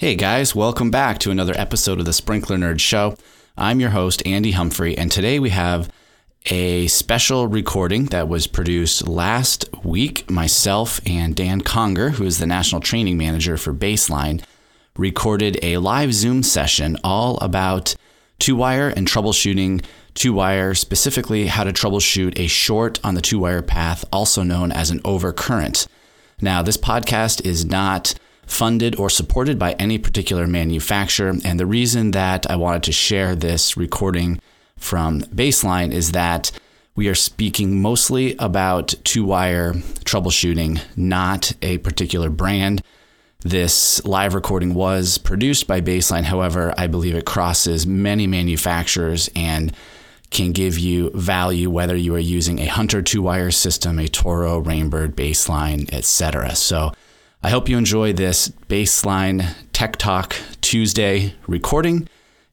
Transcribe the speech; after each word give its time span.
Hey 0.00 0.14
guys, 0.14 0.54
welcome 0.54 0.90
back 0.90 1.18
to 1.18 1.30
another 1.30 1.52
episode 1.58 1.98
of 1.98 2.06
the 2.06 2.14
Sprinkler 2.14 2.56
Nerd 2.56 2.80
Show. 2.80 3.16
I'm 3.54 3.80
your 3.80 3.90
host, 3.90 4.26
Andy 4.26 4.52
Humphrey, 4.52 4.96
and 4.96 5.12
today 5.12 5.38
we 5.38 5.50
have 5.50 5.92
a 6.46 6.86
special 6.86 7.48
recording 7.48 8.06
that 8.06 8.26
was 8.26 8.46
produced 8.46 9.06
last 9.06 9.66
week. 9.84 10.30
Myself 10.30 11.02
and 11.04 11.36
Dan 11.36 11.60
Conger, 11.60 12.12
who 12.12 12.24
is 12.24 12.38
the 12.38 12.46
National 12.46 12.80
Training 12.80 13.18
Manager 13.18 13.58
for 13.58 13.74
Baseline, 13.74 14.42
recorded 14.96 15.62
a 15.62 15.76
live 15.76 16.14
Zoom 16.14 16.42
session 16.42 16.96
all 17.04 17.36
about 17.42 17.94
two 18.38 18.56
wire 18.56 18.88
and 18.88 19.06
troubleshooting 19.06 19.84
two 20.14 20.32
wire, 20.32 20.72
specifically 20.72 21.48
how 21.48 21.62
to 21.62 21.74
troubleshoot 21.74 22.38
a 22.38 22.46
short 22.46 22.98
on 23.04 23.16
the 23.16 23.20
two 23.20 23.40
wire 23.40 23.60
path, 23.60 24.06
also 24.10 24.42
known 24.42 24.72
as 24.72 24.88
an 24.88 25.00
overcurrent. 25.00 25.86
Now, 26.40 26.62
this 26.62 26.78
podcast 26.78 27.44
is 27.44 27.66
not 27.66 28.14
funded 28.50 28.96
or 28.96 29.08
supported 29.08 29.58
by 29.58 29.72
any 29.72 29.96
particular 29.96 30.46
manufacturer. 30.46 31.34
And 31.44 31.58
the 31.58 31.66
reason 31.66 32.10
that 32.10 32.50
I 32.50 32.56
wanted 32.56 32.82
to 32.84 32.92
share 32.92 33.34
this 33.36 33.76
recording 33.76 34.40
from 34.76 35.20
Baseline 35.22 35.92
is 35.92 36.12
that 36.12 36.50
we 36.96 37.08
are 37.08 37.14
speaking 37.14 37.80
mostly 37.80 38.34
about 38.38 38.94
two 39.04 39.24
wire 39.24 39.74
troubleshooting, 40.04 40.82
not 40.96 41.52
a 41.62 41.78
particular 41.78 42.28
brand. 42.28 42.82
This 43.42 44.04
live 44.04 44.34
recording 44.34 44.74
was 44.74 45.16
produced 45.16 45.66
by 45.66 45.80
Baseline. 45.80 46.24
However, 46.24 46.74
I 46.76 46.88
believe 46.88 47.14
it 47.14 47.24
crosses 47.24 47.86
many 47.86 48.26
manufacturers 48.26 49.30
and 49.34 49.72
can 50.30 50.52
give 50.52 50.78
you 50.78 51.10
value 51.14 51.70
whether 51.70 51.96
you 51.96 52.14
are 52.14 52.18
using 52.18 52.58
a 52.58 52.66
Hunter 52.66 53.00
two 53.00 53.22
wire 53.22 53.50
system, 53.50 53.98
a 53.98 54.08
Toro, 54.08 54.60
Rainbird, 54.60 55.14
Baseline, 55.14 55.92
etc. 55.92 56.54
So 56.54 56.92
I 57.42 57.48
hope 57.48 57.70
you 57.70 57.78
enjoy 57.78 58.12
this 58.12 58.50
baseline 58.68 59.54
Tech 59.72 59.96
Talk 59.96 60.36
Tuesday 60.60 61.34
recording. 61.46 62.06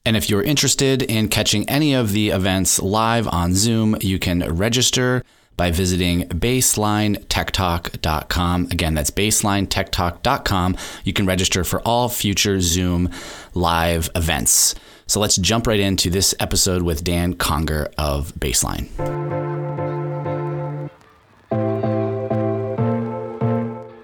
And 0.06 0.16
if 0.16 0.30
you're 0.30 0.42
interested 0.42 1.02
in 1.02 1.28
catching 1.28 1.68
any 1.68 1.92
of 1.92 2.12
the 2.12 2.30
events 2.30 2.80
live 2.80 3.28
on 3.28 3.54
Zoom, 3.54 3.98
you 4.00 4.18
can 4.18 4.40
register 4.54 5.22
by 5.58 5.70
visiting 5.70 6.22
baselinetechtalk.com. 6.28 8.68
Again, 8.70 8.94
that's 8.94 9.10
baselinetechtalk.com. 9.10 10.76
You 11.04 11.12
can 11.12 11.26
register 11.26 11.64
for 11.64 11.82
all 11.82 12.08
future 12.08 12.62
Zoom 12.62 13.10
live 13.52 14.08
events. 14.14 14.74
So 15.06 15.20
let's 15.20 15.36
jump 15.36 15.66
right 15.66 15.80
into 15.80 16.08
this 16.08 16.34
episode 16.40 16.82
with 16.82 17.04
Dan 17.04 17.34
Conger 17.34 17.90
of 17.98 18.32
Baseline. 18.36 19.47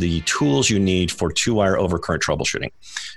the 0.00 0.20
tools 0.22 0.70
you 0.70 0.78
need 0.78 1.10
for 1.10 1.30
two 1.32 1.54
wire 1.54 1.76
overcurrent 1.76 2.20
troubleshooting. 2.20 2.70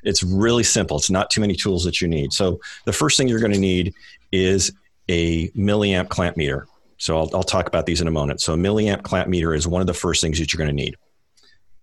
It's 0.03 0.23
really 0.23 0.63
simple. 0.63 0.97
It's 0.97 1.09
not 1.09 1.29
too 1.29 1.41
many 1.41 1.55
tools 1.55 1.83
that 1.85 2.01
you 2.01 2.07
need. 2.07 2.33
So 2.33 2.59
the 2.85 2.93
first 2.93 3.17
thing 3.17 3.27
you're 3.27 3.39
going 3.39 3.53
to 3.53 3.59
need 3.59 3.93
is 4.31 4.71
a 5.09 5.49
milliamp 5.49 6.09
clamp 6.09 6.37
meter. 6.37 6.67
So 6.97 7.17
I'll, 7.17 7.29
I'll, 7.33 7.43
talk 7.43 7.67
about 7.67 7.85
these 7.85 8.01
in 8.01 8.07
a 8.07 8.11
moment. 8.11 8.41
So 8.41 8.53
a 8.53 8.57
milliamp 8.57 9.03
clamp 9.03 9.27
meter 9.27 9.53
is 9.53 9.67
one 9.67 9.81
of 9.81 9.87
the 9.87 9.93
first 9.93 10.21
things 10.21 10.39
that 10.39 10.53
you're 10.53 10.63
going 10.63 10.75
to 10.75 10.83
need. 10.83 10.95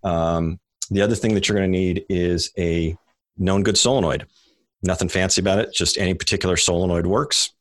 Um, 0.02 0.58
the 0.90 1.02
other 1.02 1.14
thing 1.14 1.34
that 1.34 1.48
you're 1.48 1.58
going 1.58 1.70
to 1.70 1.78
need 1.78 2.04
is 2.08 2.50
a 2.58 2.96
known 3.36 3.62
good 3.62 3.76
solenoid. 3.76 4.26
Nothing 4.82 5.08
fancy 5.08 5.40
about 5.40 5.58
it, 5.58 5.74
just 5.74 5.98
any 5.98 6.14
particular 6.14 6.56
solenoid 6.56 7.06
works. 7.06 7.52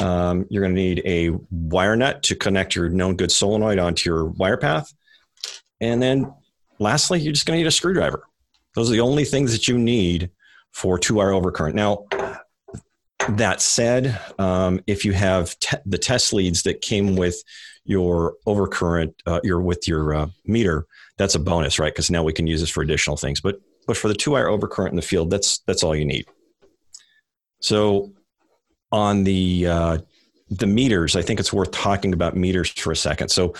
Um, 0.00 0.46
you're 0.50 0.62
going 0.62 0.74
to 0.74 0.80
need 0.80 1.02
a 1.04 1.30
wire 1.50 1.94
nut 1.94 2.22
to 2.24 2.34
connect 2.34 2.74
your 2.74 2.88
known 2.88 3.16
good 3.16 3.30
solenoid 3.30 3.78
onto 3.78 4.08
your 4.08 4.26
wire 4.26 4.56
path. 4.56 4.92
And 5.80 6.02
then 6.02 6.32
lastly, 6.80 7.20
you're 7.20 7.32
just 7.32 7.46
going 7.46 7.56
to 7.56 7.62
need 7.62 7.68
a 7.68 7.70
screwdriver. 7.70 8.24
Those 8.74 8.88
are 8.88 8.92
the 8.92 9.00
only 9.00 9.24
things 9.24 9.52
that 9.52 9.68
you 9.68 9.78
need 9.78 10.30
for 10.72 10.98
two 10.98 11.14
wire 11.14 11.30
overcurrent. 11.30 11.74
Now, 11.74 12.06
that 13.28 13.60
said, 13.60 14.18
um, 14.38 14.80
if 14.86 15.04
you 15.04 15.12
have 15.12 15.56
te- 15.60 15.76
the 15.86 15.98
test 15.98 16.32
leads 16.32 16.62
that 16.62 16.80
came 16.80 17.16
with 17.16 17.42
your 17.84 18.34
overcurrent, 18.46 19.14
uh, 19.26 19.40
your 19.44 19.60
with 19.60 19.86
your 19.86 20.14
uh, 20.14 20.28
meter, 20.44 20.86
that's 21.18 21.34
a 21.34 21.38
bonus, 21.38 21.78
right? 21.78 21.92
Because 21.92 22.10
now 22.10 22.22
we 22.22 22.32
can 22.32 22.46
use 22.46 22.60
this 22.60 22.70
for 22.70 22.82
additional 22.82 23.16
things. 23.16 23.40
But 23.40 23.60
but 23.86 23.96
for 23.96 24.08
the 24.08 24.14
two 24.14 24.32
wire 24.32 24.46
overcurrent 24.46 24.90
in 24.90 24.96
the 24.96 25.02
field, 25.02 25.30
that's 25.30 25.58
that's 25.66 25.82
all 25.82 25.94
you 25.94 26.04
need. 26.04 26.26
So 27.60 28.12
on 28.90 29.24
the 29.24 29.66
uh, 29.66 29.98
the 30.48 30.66
meters, 30.66 31.14
I 31.14 31.22
think 31.22 31.40
it's 31.40 31.52
worth 31.52 31.72
talking 31.72 32.12
about 32.12 32.36
meters 32.36 32.70
for 32.70 32.92
a 32.92 32.96
second. 32.96 33.28
So 33.30 33.54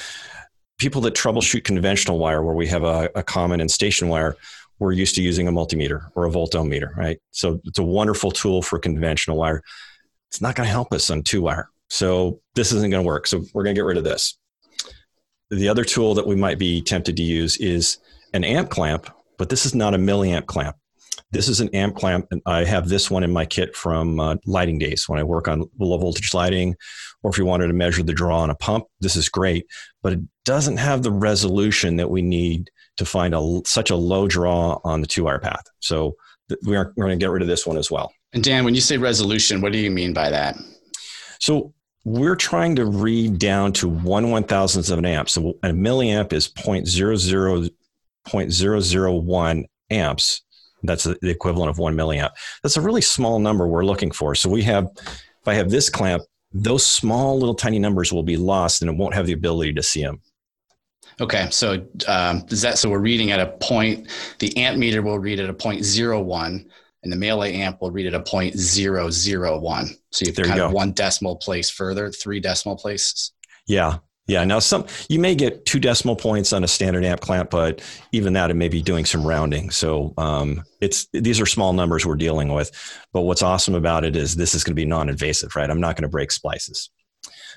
people 0.80 1.00
that 1.02 1.14
troubleshoot 1.14 1.62
conventional 1.62 2.18
wire, 2.18 2.42
where 2.42 2.54
we 2.54 2.66
have 2.66 2.82
a, 2.82 3.10
a 3.14 3.22
common 3.22 3.60
and 3.60 3.70
station 3.70 4.08
wire, 4.08 4.36
we're 4.80 4.92
used 4.92 5.14
to 5.14 5.22
using 5.22 5.46
a 5.46 5.52
multimeter 5.52 6.10
or 6.14 6.24
a 6.24 6.30
volt 6.30 6.54
ohm 6.54 6.70
meter, 6.70 6.92
right? 6.96 7.20
So 7.30 7.60
it's 7.64 7.78
a 7.78 7.84
wonderful 7.84 8.30
tool 8.30 8.62
for 8.62 8.78
conventional 8.78 9.36
wire. 9.36 9.62
It's 10.28 10.40
not 10.40 10.56
going 10.56 10.66
to 10.66 10.72
help 10.72 10.92
us 10.92 11.10
on 11.10 11.22
two 11.22 11.42
wire. 11.42 11.68
So 11.88 12.40
this 12.54 12.72
isn't 12.72 12.90
going 12.90 13.04
to 13.04 13.06
work. 13.06 13.26
So 13.26 13.42
we're 13.52 13.62
going 13.62 13.74
to 13.74 13.78
get 13.78 13.84
rid 13.84 13.98
of 13.98 14.04
this. 14.04 14.38
The 15.50 15.68
other 15.68 15.84
tool 15.84 16.14
that 16.14 16.26
we 16.26 16.36
might 16.36 16.58
be 16.58 16.80
tempted 16.80 17.16
to 17.16 17.22
use 17.22 17.56
is 17.58 17.98
an 18.32 18.44
amp 18.44 18.70
clamp, 18.70 19.10
but 19.36 19.48
this 19.48 19.66
is 19.66 19.74
not 19.74 19.94
a 19.94 19.98
milliamp 19.98 20.46
clamp. 20.46 20.76
This 21.30 21.48
is 21.48 21.60
an 21.60 21.68
amp 21.74 21.96
clamp, 21.96 22.26
and 22.30 22.42
I 22.46 22.64
have 22.64 22.88
this 22.88 23.10
one 23.10 23.22
in 23.22 23.32
my 23.32 23.44
kit 23.46 23.76
from 23.76 24.20
uh, 24.20 24.36
lighting 24.46 24.78
days 24.78 25.08
when 25.08 25.18
I 25.18 25.22
work 25.22 25.48
on 25.48 25.68
low 25.78 25.98
voltage 25.98 26.34
lighting, 26.34 26.76
or 27.22 27.30
if 27.30 27.38
you 27.38 27.44
wanted 27.44 27.68
to 27.68 27.72
measure 27.72 28.02
the 28.02 28.12
draw 28.12 28.40
on 28.40 28.50
a 28.50 28.54
pump, 28.54 28.86
this 29.00 29.16
is 29.16 29.28
great, 29.28 29.66
but 30.02 30.12
it 30.12 30.20
doesn't 30.44 30.78
have 30.78 31.02
the 31.02 31.12
resolution 31.12 31.96
that 31.96 32.10
we 32.10 32.22
need 32.22 32.70
to 32.96 33.04
find 33.04 33.34
a, 33.34 33.60
such 33.64 33.90
a 33.90 33.96
low 33.96 34.26
draw 34.26 34.78
on 34.84 35.00
the 35.00 35.06
two 35.06 35.24
wire 35.24 35.38
path. 35.38 35.64
So 35.80 36.16
th- 36.48 36.60
we 36.64 36.76
are, 36.76 36.92
we're 36.96 37.06
going 37.06 37.18
to 37.18 37.22
get 37.22 37.30
rid 37.30 37.42
of 37.42 37.48
this 37.48 37.66
one 37.66 37.76
as 37.76 37.90
well. 37.90 38.12
And 38.32 38.44
Dan, 38.44 38.64
when 38.64 38.74
you 38.74 38.80
say 38.80 38.96
resolution, 38.96 39.60
what 39.60 39.72
do 39.72 39.78
you 39.78 39.90
mean 39.90 40.12
by 40.12 40.30
that? 40.30 40.56
So 41.40 41.72
we're 42.04 42.36
trying 42.36 42.76
to 42.76 42.86
read 42.86 43.38
down 43.38 43.72
to 43.74 43.88
one 43.88 44.30
one 44.30 44.44
thousandth 44.44 44.90
of 44.90 44.98
an 44.98 45.04
amp. 45.04 45.28
So 45.28 45.54
a 45.62 45.68
milliamp 45.68 46.32
is 46.32 46.48
0.00, 46.48 47.70
0.001 48.26 49.64
amps. 49.90 50.42
That's 50.82 51.04
the 51.04 51.18
equivalent 51.22 51.70
of 51.70 51.78
one 51.78 51.94
milliamp. 51.94 52.30
That's 52.62 52.76
a 52.76 52.80
really 52.80 53.02
small 53.02 53.38
number 53.38 53.66
we're 53.66 53.84
looking 53.84 54.10
for. 54.10 54.34
So 54.34 54.48
we 54.48 54.62
have, 54.62 54.88
if 54.96 55.46
I 55.46 55.54
have 55.54 55.70
this 55.70 55.88
clamp, 55.90 56.22
those 56.52 56.84
small 56.84 57.38
little 57.38 57.54
tiny 57.54 57.78
numbers 57.78 58.12
will 58.12 58.22
be 58.22 58.36
lost 58.36 58.82
and 58.82 58.90
it 58.90 58.96
won't 58.96 59.14
have 59.14 59.26
the 59.26 59.32
ability 59.32 59.74
to 59.74 59.82
see 59.82 60.02
them. 60.02 60.20
Okay, 61.20 61.48
so 61.50 61.86
um, 62.08 62.44
is 62.48 62.62
that 62.62 62.78
so? 62.78 62.88
We're 62.88 62.98
reading 62.98 63.30
at 63.30 63.40
a 63.40 63.46
point. 63.46 64.08
The 64.38 64.56
amp 64.56 64.78
meter 64.78 65.02
will 65.02 65.18
read 65.18 65.38
at 65.38 65.50
a 65.50 65.54
point 65.54 65.84
zero 65.84 66.18
one, 66.20 66.66
and 67.02 67.12
the 67.12 67.16
milliamp 67.16 67.80
will 67.82 67.90
read 67.90 68.06
at 68.06 68.14
a 68.14 68.22
point 68.22 68.56
zero 68.56 69.10
zero 69.10 69.58
one. 69.58 69.90
So 70.12 70.24
you've 70.24 70.34
there 70.34 70.46
kind 70.46 70.58
you 70.58 70.64
of 70.64 70.72
one 70.72 70.92
decimal 70.92 71.36
place 71.36 71.68
further, 71.68 72.10
three 72.10 72.40
decimal 72.40 72.76
places. 72.76 73.32
Yeah, 73.66 73.98
yeah. 74.30 74.44
Now 74.44 74.58
some 74.58 74.86
you 75.08 75.18
may 75.18 75.34
get 75.34 75.66
two 75.66 75.80
decimal 75.80 76.16
points 76.16 76.52
on 76.52 76.64
a 76.64 76.68
standard 76.68 77.04
amp 77.04 77.20
clamp, 77.20 77.50
but 77.50 77.82
even 78.12 78.32
that 78.34 78.50
it 78.50 78.54
may 78.54 78.68
be 78.68 78.82
doing 78.82 79.04
some 79.04 79.26
rounding. 79.26 79.70
So 79.70 80.14
um, 80.18 80.62
it's 80.80 81.06
these 81.12 81.40
are 81.40 81.46
small 81.46 81.72
numbers 81.72 82.06
we're 82.06 82.16
dealing 82.16 82.52
with. 82.52 82.70
But 83.12 83.22
what's 83.22 83.42
awesome 83.42 83.74
about 83.74 84.04
it 84.04 84.16
is 84.16 84.36
this 84.36 84.54
is 84.54 84.64
going 84.64 84.72
to 84.72 84.80
be 84.80 84.86
non-invasive, 84.86 85.54
right? 85.56 85.68
I'm 85.68 85.80
not 85.80 85.96
going 85.96 86.02
to 86.02 86.08
break 86.08 86.30
splices. 86.30 86.90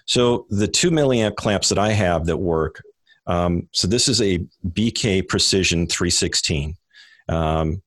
So 0.05 0.45
the 0.49 0.67
two 0.67 0.91
milliamp 0.91 1.35
clamps 1.35 1.69
that 1.69 1.79
I 1.79 1.91
have 1.91 2.25
that 2.25 2.37
work 2.37 2.81
um, 3.27 3.69
so 3.71 3.87
this 3.87 4.07
is 4.07 4.21
a 4.21 4.39
BK 4.69 5.27
Precision 5.27 5.87
316. 5.87 6.75
Um, 7.29 7.81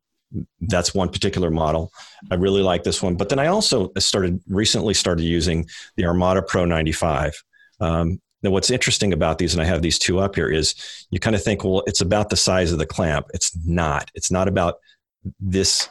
that's 0.60 0.94
one 0.94 1.08
particular 1.08 1.50
model. 1.50 1.92
I 2.30 2.34
really 2.34 2.62
like 2.62 2.82
this 2.82 3.02
one. 3.02 3.16
But 3.16 3.28
then 3.28 3.38
I 3.38 3.46
also 3.46 3.92
started 3.98 4.40
recently 4.48 4.94
started 4.94 5.24
using 5.24 5.66
the 5.96 6.06
Armada 6.06 6.42
Pro 6.42 6.64
95. 6.64 7.42
Um, 7.80 8.20
now, 8.42 8.50
what's 8.50 8.70
interesting 8.70 9.12
about 9.12 9.38
these, 9.38 9.54
and 9.54 9.62
I 9.62 9.64
have 9.64 9.82
these 9.82 9.98
two 9.98 10.18
up 10.18 10.34
here, 10.34 10.48
is 10.48 10.74
you 11.10 11.18
kind 11.18 11.34
of 11.34 11.42
think, 11.42 11.64
well, 11.64 11.82
it's 11.86 12.00
about 12.00 12.28
the 12.28 12.36
size 12.36 12.70
of 12.70 12.78
the 12.78 12.86
clamp. 12.86 13.26
It's 13.32 13.56
not. 13.64 14.10
It's 14.14 14.30
not 14.30 14.46
about 14.46 14.76
this 15.40 15.88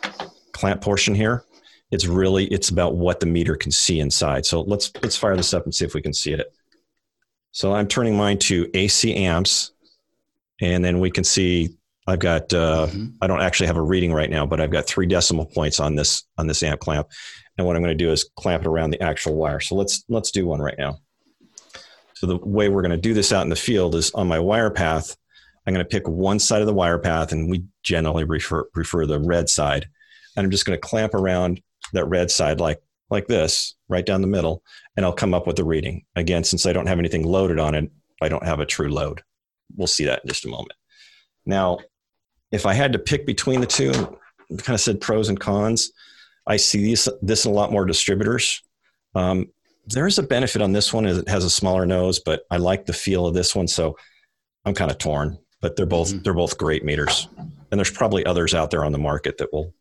clamp 0.53 0.81
portion 0.81 1.15
here. 1.15 1.44
It's 1.92 2.06
really 2.06 2.45
it's 2.45 2.69
about 2.69 2.95
what 2.95 3.19
the 3.19 3.25
meter 3.25 3.56
can 3.56 3.71
see 3.71 4.00
inside. 4.00 4.45
So 4.45 4.62
let's 4.62 4.92
let's 5.01 5.18
fire 5.18 5.36
this 5.36 5.53
up 5.53 5.65
and 5.65 5.74
see 5.74 5.86
if 5.86 5.94
we 5.94 6.01
can 6.01 6.13
see 6.13 6.33
it. 6.33 6.51
So 7.51 7.74
I'm 7.74 7.88
turning 7.88 8.18
mine 8.18 8.38
to 8.39 8.69
AC 8.74 9.15
amps, 9.15 9.71
and 10.62 10.83
then 10.83 11.00
we 11.00 11.12
can 11.12 11.24
see 11.24 11.77
I've 12.07 12.19
got 12.19 12.53
uh, 12.53 12.88
mm-hmm. 12.88 13.07
I 13.21 13.27
don't 13.27 13.41
actually 13.41 13.68
have 13.68 13.77
a 13.77 13.81
reading 13.81 14.13
right 14.13 14.30
now, 14.30 14.45
but 14.45 14.62
I've 14.62 14.71
got 14.71 14.86
three 14.86 15.06
decimal 15.06 15.45
points 15.45 15.80
on 15.80 15.95
this 15.95 16.24
on 16.38 16.48
this 16.48 16.63
amp 16.63 16.80
clamp. 16.80 17.07
And 17.57 17.65
what 17.65 17.75
I'm 17.75 17.81
going 17.81 17.98
to 17.98 18.03
do 18.03 18.12
is 18.12 18.30
clamp 18.36 18.63
it 18.63 18.68
around 18.68 18.91
the 18.91 19.01
actual 19.01 19.36
wire. 19.36 19.59
So 19.59 19.75
let's 19.75 20.03
let's 20.09 20.31
do 20.31 20.45
one 20.45 20.62
right 20.62 20.77
now. 20.77 21.00
So 22.15 22.27
the 22.27 22.38
way 22.38 22.69
we're 22.69 22.81
going 22.81 22.91
to 22.91 22.97
do 22.97 23.13
this 23.13 23.31
out 23.31 23.44
in 23.44 23.50
the 23.50 23.56
field 23.56 23.95
is 23.95 24.12
on 24.13 24.27
my 24.27 24.39
wire 24.39 24.71
path, 24.71 25.15
I'm 25.65 25.73
going 25.73 25.85
to 25.85 25.89
pick 25.89 26.07
one 26.07 26.39
side 26.39 26.62
of 26.62 26.67
the 26.67 26.73
wire 26.73 27.00
path, 27.00 27.31
and 27.31 27.50
we 27.50 27.63
generally 27.83 28.23
refer 28.23 28.65
prefer 28.65 29.06
the 29.06 29.19
red 29.19 29.50
side. 29.50 29.88
And 30.35 30.44
I'm 30.44 30.51
just 30.51 30.65
going 30.65 30.79
to 30.79 30.88
clamp 30.88 31.13
around 31.13 31.62
that 31.94 32.06
red 32.06 32.29
side 32.29 32.59
like, 32.59 32.81
like 33.09 33.27
this, 33.27 33.75
right 33.89 34.06
down 34.06 34.21
the 34.21 34.27
middle, 34.27 34.63
and 34.95 35.06
I'll 35.06 35.13
come 35.13 35.33
up 35.33 35.47
with 35.47 35.56
the 35.56 35.63
reading. 35.63 36.06
Again, 36.15 36.44
since 36.44 36.65
I 36.65 36.73
don't 36.73 36.88
have 36.88 37.00
anything 37.00 37.23
loaded 37.23 37.59
on 37.59 37.75
it, 37.75 37.89
I 38.21 38.29
don't 38.29 38.45
have 38.45 38.59
a 38.59 38.65
true 38.65 38.89
load. 38.89 39.21
We'll 39.75 39.88
see 39.88 40.06
that 40.06 40.21
in 40.23 40.29
just 40.29 40.45
a 40.45 40.50
moment. 40.50 40.73
Now, 41.45 41.79
if 42.51 42.65
I 42.65 42.73
had 42.73 42.94
to 42.94 43.00
pick 43.00 43.25
between 43.25 43.62
the 43.62 43.67
two, 43.67 43.91
kind 43.91 44.75
of 44.75 44.79
said 44.79 45.01
pros 45.01 45.29
and 45.29 45.39
cons. 45.39 45.91
I 46.47 46.57
see 46.57 46.91
this, 46.91 47.09
this 47.21 47.45
in 47.45 47.51
a 47.51 47.56
lot 47.56 47.71
more 47.71 47.85
distributors. 47.85 48.62
Um, 49.15 49.47
there 49.88 50.08
is 50.08 50.18
a 50.18 50.24
benefit 50.24 50.62
on 50.62 50.72
this 50.72 50.94
one 50.94 51.06
it 51.06 51.28
has 51.28 51.44
a 51.44 51.50
smaller 51.50 51.86
nose, 51.86 52.20
but 52.20 52.44
I 52.50 52.58
like 52.58 52.86
the 52.86 52.94
feel 52.94 53.26
of 53.26 53.34
this 53.34 53.56
one, 53.56 53.68
so 53.68 53.98
I'm 54.66 54.74
kind 54.74 54.92
of 54.92 54.98
torn. 54.98 55.38
But 55.62 55.76
they're 55.76 55.86
both 55.86 56.10
mm-hmm. 56.10 56.22
they're 56.24 56.34
both 56.34 56.58
great 56.58 56.84
meters, 56.84 57.28
and 57.38 57.80
there's 57.80 57.92
probably 57.92 58.26
others 58.26 58.54
out 58.54 58.72
there 58.72 58.86
on 58.86 58.92
the 58.92 58.98
market 58.98 59.38
that 59.38 59.52
will 59.52 59.74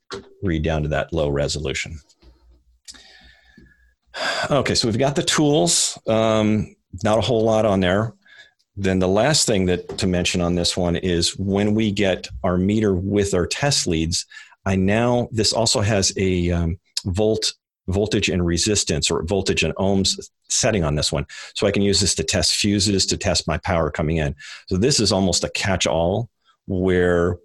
read 0.42 0.62
down 0.62 0.82
to 0.82 0.88
that 0.90 1.12
low 1.12 1.28
resolution. 1.28 1.98
Okay, 4.50 4.74
so 4.74 4.86
we've 4.86 4.98
got 4.98 5.16
the 5.16 5.22
tools. 5.22 5.98
Um, 6.06 6.76
not 7.02 7.18
a 7.18 7.22
whole 7.22 7.44
lot 7.44 7.66
on 7.66 7.80
there. 7.80 8.14
Then 8.76 8.98
the 8.98 9.08
last 9.08 9.46
thing 9.46 9.66
that 9.66 9.98
to 9.98 10.06
mention 10.06 10.40
on 10.40 10.54
this 10.54 10.76
one 10.76 10.96
is 10.96 11.36
when 11.38 11.74
we 11.74 11.92
get 11.92 12.28
our 12.42 12.56
meter 12.56 12.94
with 12.94 13.34
our 13.34 13.46
test 13.46 13.86
leads, 13.86 14.26
I 14.64 14.76
now 14.76 15.28
this 15.32 15.52
also 15.52 15.80
has 15.80 16.12
a 16.16 16.50
um, 16.50 16.78
volt 17.04 17.54
voltage 17.88 18.28
and 18.28 18.44
resistance 18.44 19.10
or 19.10 19.22
voltage 19.24 19.62
and 19.62 19.74
ohms 19.74 20.18
setting 20.48 20.84
on 20.84 20.94
this 20.94 21.12
one. 21.12 21.26
So 21.54 21.66
I 21.66 21.70
can 21.70 21.82
use 21.82 22.00
this 22.00 22.14
to 22.16 22.24
test 22.24 22.54
fuses 22.54 23.06
to 23.06 23.16
test 23.16 23.46
my 23.46 23.58
power 23.58 23.90
coming 23.90 24.18
in. 24.18 24.34
So 24.68 24.76
this 24.76 25.00
is 25.00 25.12
almost 25.12 25.44
a 25.44 25.50
catch 25.50 25.86
all 25.86 26.30
where 26.66 27.38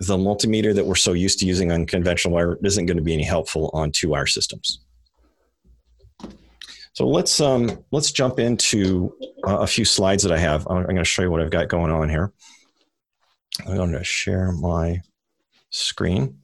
the 0.00 0.16
multimeter 0.16 0.74
that 0.74 0.86
we're 0.86 0.94
so 0.94 1.12
used 1.12 1.38
to 1.40 1.46
using 1.46 1.72
on 1.72 1.86
conventional 1.86 2.34
wire 2.34 2.58
isn't 2.62 2.86
going 2.86 2.96
to 2.96 3.02
be 3.02 3.14
any 3.14 3.24
helpful 3.24 3.70
on 3.72 3.90
two 3.90 4.10
wire 4.10 4.26
systems. 4.26 4.80
So 6.92 7.06
let's 7.06 7.40
um, 7.40 7.84
let's 7.92 8.10
jump 8.10 8.40
into 8.40 9.14
uh, 9.46 9.58
a 9.58 9.66
few 9.66 9.84
slides 9.84 10.24
that 10.24 10.32
I 10.32 10.38
have. 10.38 10.66
I'm, 10.68 10.78
I'm 10.78 10.84
going 10.84 10.96
to 10.96 11.04
show 11.04 11.22
you 11.22 11.30
what 11.30 11.40
I've 11.40 11.50
got 11.50 11.68
going 11.68 11.92
on 11.92 12.08
here. 12.08 12.32
I'm 13.66 13.76
going 13.76 13.92
to 13.92 14.04
share 14.04 14.52
my 14.52 15.00
screen. 15.70 16.38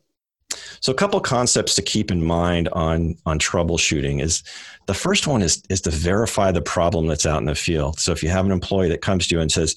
So 0.81 0.93
a 0.93 0.95
couple 0.95 1.21
concepts 1.21 1.75
to 1.77 1.83
keep 1.83 2.11
in 2.11 2.23
mind 2.23 2.69
on 2.71 3.17
on 3.27 3.39
troubleshooting 3.39 4.23
is 4.23 4.43
the 4.87 4.95
first 4.95 5.27
one 5.27 5.43
is 5.43 5.63
is 5.71 5.81
to 5.83 5.91
verify 5.91 6.53
the 6.53 6.63
problem 6.63 7.07
that's 7.07 7.27
out 7.27 7.39
in 7.41 7.47
the 7.47 7.55
field. 7.55 7.99
So 7.99 8.13
if 8.13 8.23
you 8.23 8.29
have 8.29 8.47
an 8.47 8.53
employee 8.53 8.89
that 8.89 9.03
comes 9.03 9.27
to 9.29 9.35
you 9.35 9.41
and 9.41 9.51
says, 9.51 9.77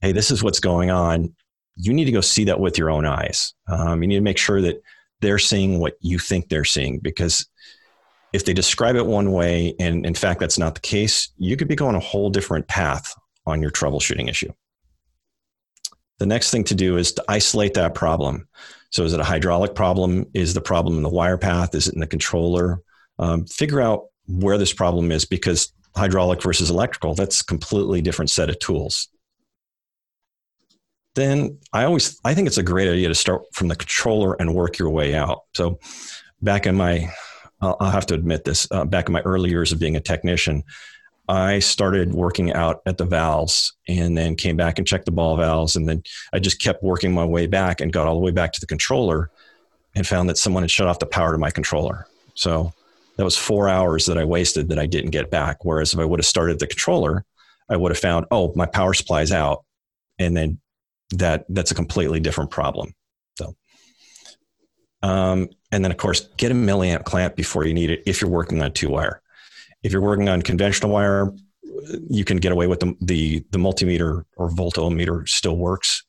"Hey, 0.00 0.12
this 0.12 0.30
is 0.30 0.42
what's 0.42 0.60
going 0.60 0.90
on," 0.90 1.34
you 1.76 1.92
need 1.92 2.04
to 2.04 2.12
go 2.12 2.20
see 2.20 2.44
that 2.44 2.60
with 2.60 2.78
your 2.78 2.90
own 2.90 3.06
eyes. 3.06 3.54
Um, 3.68 4.02
you 4.02 4.08
need 4.08 4.16
to 4.16 4.22
make 4.22 4.38
sure 4.38 4.60
that 4.60 4.82
they're 5.20 5.38
seeing 5.38 5.78
what 5.78 5.94
you 6.00 6.18
think 6.18 6.48
they're 6.48 6.64
seeing 6.64 6.98
because 6.98 7.46
if 8.32 8.44
they 8.44 8.52
describe 8.52 8.96
it 8.96 9.06
one 9.06 9.32
way 9.32 9.74
and 9.78 10.04
in 10.04 10.14
fact 10.14 10.40
that's 10.40 10.58
not 10.58 10.74
the 10.74 10.80
case, 10.80 11.30
you 11.38 11.56
could 11.56 11.68
be 11.68 11.76
going 11.76 11.94
a 11.94 12.00
whole 12.00 12.30
different 12.30 12.66
path 12.66 13.14
on 13.46 13.60
your 13.62 13.70
troubleshooting 13.70 14.28
issue. 14.28 14.52
The 16.22 16.26
next 16.26 16.52
thing 16.52 16.62
to 16.64 16.76
do 16.76 16.98
is 16.98 17.10
to 17.14 17.24
isolate 17.26 17.74
that 17.74 17.96
problem. 17.96 18.46
So 18.90 19.02
is 19.02 19.12
it 19.12 19.18
a 19.18 19.24
hydraulic 19.24 19.74
problem? 19.74 20.24
Is 20.34 20.54
the 20.54 20.60
problem 20.60 20.96
in 20.96 21.02
the 21.02 21.08
wire 21.08 21.36
path? 21.36 21.74
Is 21.74 21.88
it 21.88 21.94
in 21.94 22.00
the 22.00 22.06
controller? 22.06 22.80
Um, 23.18 23.44
figure 23.46 23.80
out 23.80 24.04
where 24.28 24.56
this 24.56 24.72
problem 24.72 25.10
is 25.10 25.24
because 25.24 25.72
hydraulic 25.96 26.40
versus 26.40 26.70
electrical, 26.70 27.16
that's 27.16 27.42
completely 27.42 28.02
different 28.02 28.30
set 28.30 28.50
of 28.50 28.60
tools. 28.60 29.08
Then 31.16 31.58
I 31.72 31.82
always 31.86 32.16
I 32.24 32.34
think 32.34 32.46
it's 32.46 32.56
a 32.56 32.62
great 32.62 32.88
idea 32.88 33.08
to 33.08 33.16
start 33.16 33.42
from 33.52 33.66
the 33.66 33.74
controller 33.74 34.34
and 34.34 34.54
work 34.54 34.78
your 34.78 34.90
way 34.90 35.16
out. 35.16 35.40
So 35.56 35.80
back 36.40 36.68
in 36.68 36.76
my 36.76 37.12
I'll 37.60 37.90
have 37.90 38.06
to 38.06 38.14
admit 38.14 38.44
this, 38.44 38.68
uh, 38.70 38.84
back 38.84 39.08
in 39.08 39.12
my 39.12 39.22
early 39.22 39.50
years 39.50 39.72
of 39.72 39.80
being 39.80 39.96
a 39.96 40.00
technician, 40.00 40.62
I 41.32 41.60
started 41.60 42.12
working 42.12 42.52
out 42.52 42.82
at 42.84 42.98
the 42.98 43.06
valves 43.06 43.72
and 43.88 44.18
then 44.18 44.36
came 44.36 44.54
back 44.54 44.76
and 44.76 44.86
checked 44.86 45.06
the 45.06 45.12
ball 45.12 45.34
valves. 45.38 45.76
And 45.76 45.88
then 45.88 46.02
I 46.34 46.38
just 46.38 46.60
kept 46.60 46.82
working 46.82 47.10
my 47.10 47.24
way 47.24 47.46
back 47.46 47.80
and 47.80 47.90
got 47.90 48.06
all 48.06 48.16
the 48.16 48.20
way 48.20 48.32
back 48.32 48.52
to 48.52 48.60
the 48.60 48.66
controller 48.66 49.30
and 49.94 50.06
found 50.06 50.28
that 50.28 50.36
someone 50.36 50.62
had 50.62 50.70
shut 50.70 50.88
off 50.88 50.98
the 50.98 51.06
power 51.06 51.32
to 51.32 51.38
my 51.38 51.50
controller. 51.50 52.06
So 52.34 52.74
that 53.16 53.24
was 53.24 53.34
four 53.38 53.70
hours 53.70 54.04
that 54.04 54.18
I 54.18 54.24
wasted 54.24 54.68
that 54.68 54.78
I 54.78 54.84
didn't 54.84 55.12
get 55.12 55.30
back. 55.30 55.64
Whereas 55.64 55.94
if 55.94 56.00
I 56.00 56.04
would 56.04 56.20
have 56.20 56.26
started 56.26 56.58
the 56.58 56.66
controller, 56.66 57.24
I 57.70 57.78
would 57.78 57.92
have 57.92 57.98
found, 57.98 58.26
oh, 58.30 58.52
my 58.54 58.66
power 58.66 58.92
supply's 58.92 59.32
out. 59.32 59.64
And 60.18 60.36
then 60.36 60.60
that 61.12 61.46
that's 61.48 61.70
a 61.70 61.74
completely 61.74 62.20
different 62.20 62.50
problem. 62.50 62.94
So 63.38 63.56
um, 65.02 65.48
and 65.70 65.82
then 65.82 65.90
of 65.90 65.96
course 65.96 66.28
get 66.36 66.52
a 66.52 66.54
milliamp 66.54 67.04
clamp 67.04 67.36
before 67.36 67.66
you 67.66 67.72
need 67.72 67.88
it 67.88 68.02
if 68.04 68.20
you're 68.20 68.30
working 68.30 68.60
on 68.60 68.66
a 68.66 68.70
two 68.70 68.90
wire. 68.90 69.21
If 69.82 69.92
you're 69.92 70.00
working 70.00 70.28
on 70.28 70.42
conventional 70.42 70.92
wire, 70.92 71.32
you 72.08 72.24
can 72.24 72.36
get 72.36 72.52
away 72.52 72.66
with 72.66 72.80
the, 72.80 72.94
the, 73.00 73.44
the 73.50 73.58
multimeter 73.58 74.24
or 74.36 74.50
voltometer 74.50 75.28
still 75.28 75.56
works. 75.56 76.04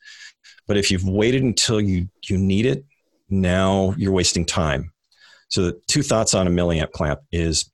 But 0.68 0.78
if 0.78 0.92
you've 0.92 1.08
waited 1.08 1.44
until 1.44 1.82
you, 1.82 2.08
you 2.30 2.38
need 2.38 2.66
it, 2.66 2.86
now 3.30 3.94
you're 3.98 4.12
wasting 4.12 4.46
time. 4.46 4.92
So 5.50 5.64
the 5.64 5.80
two 5.88 6.04
thoughts 6.04 6.34
on 6.34 6.48
a 6.48 6.50
milliamp 6.50 6.92
clamp 6.92 7.20
is 7.32 7.72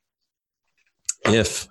if 1.24 1.68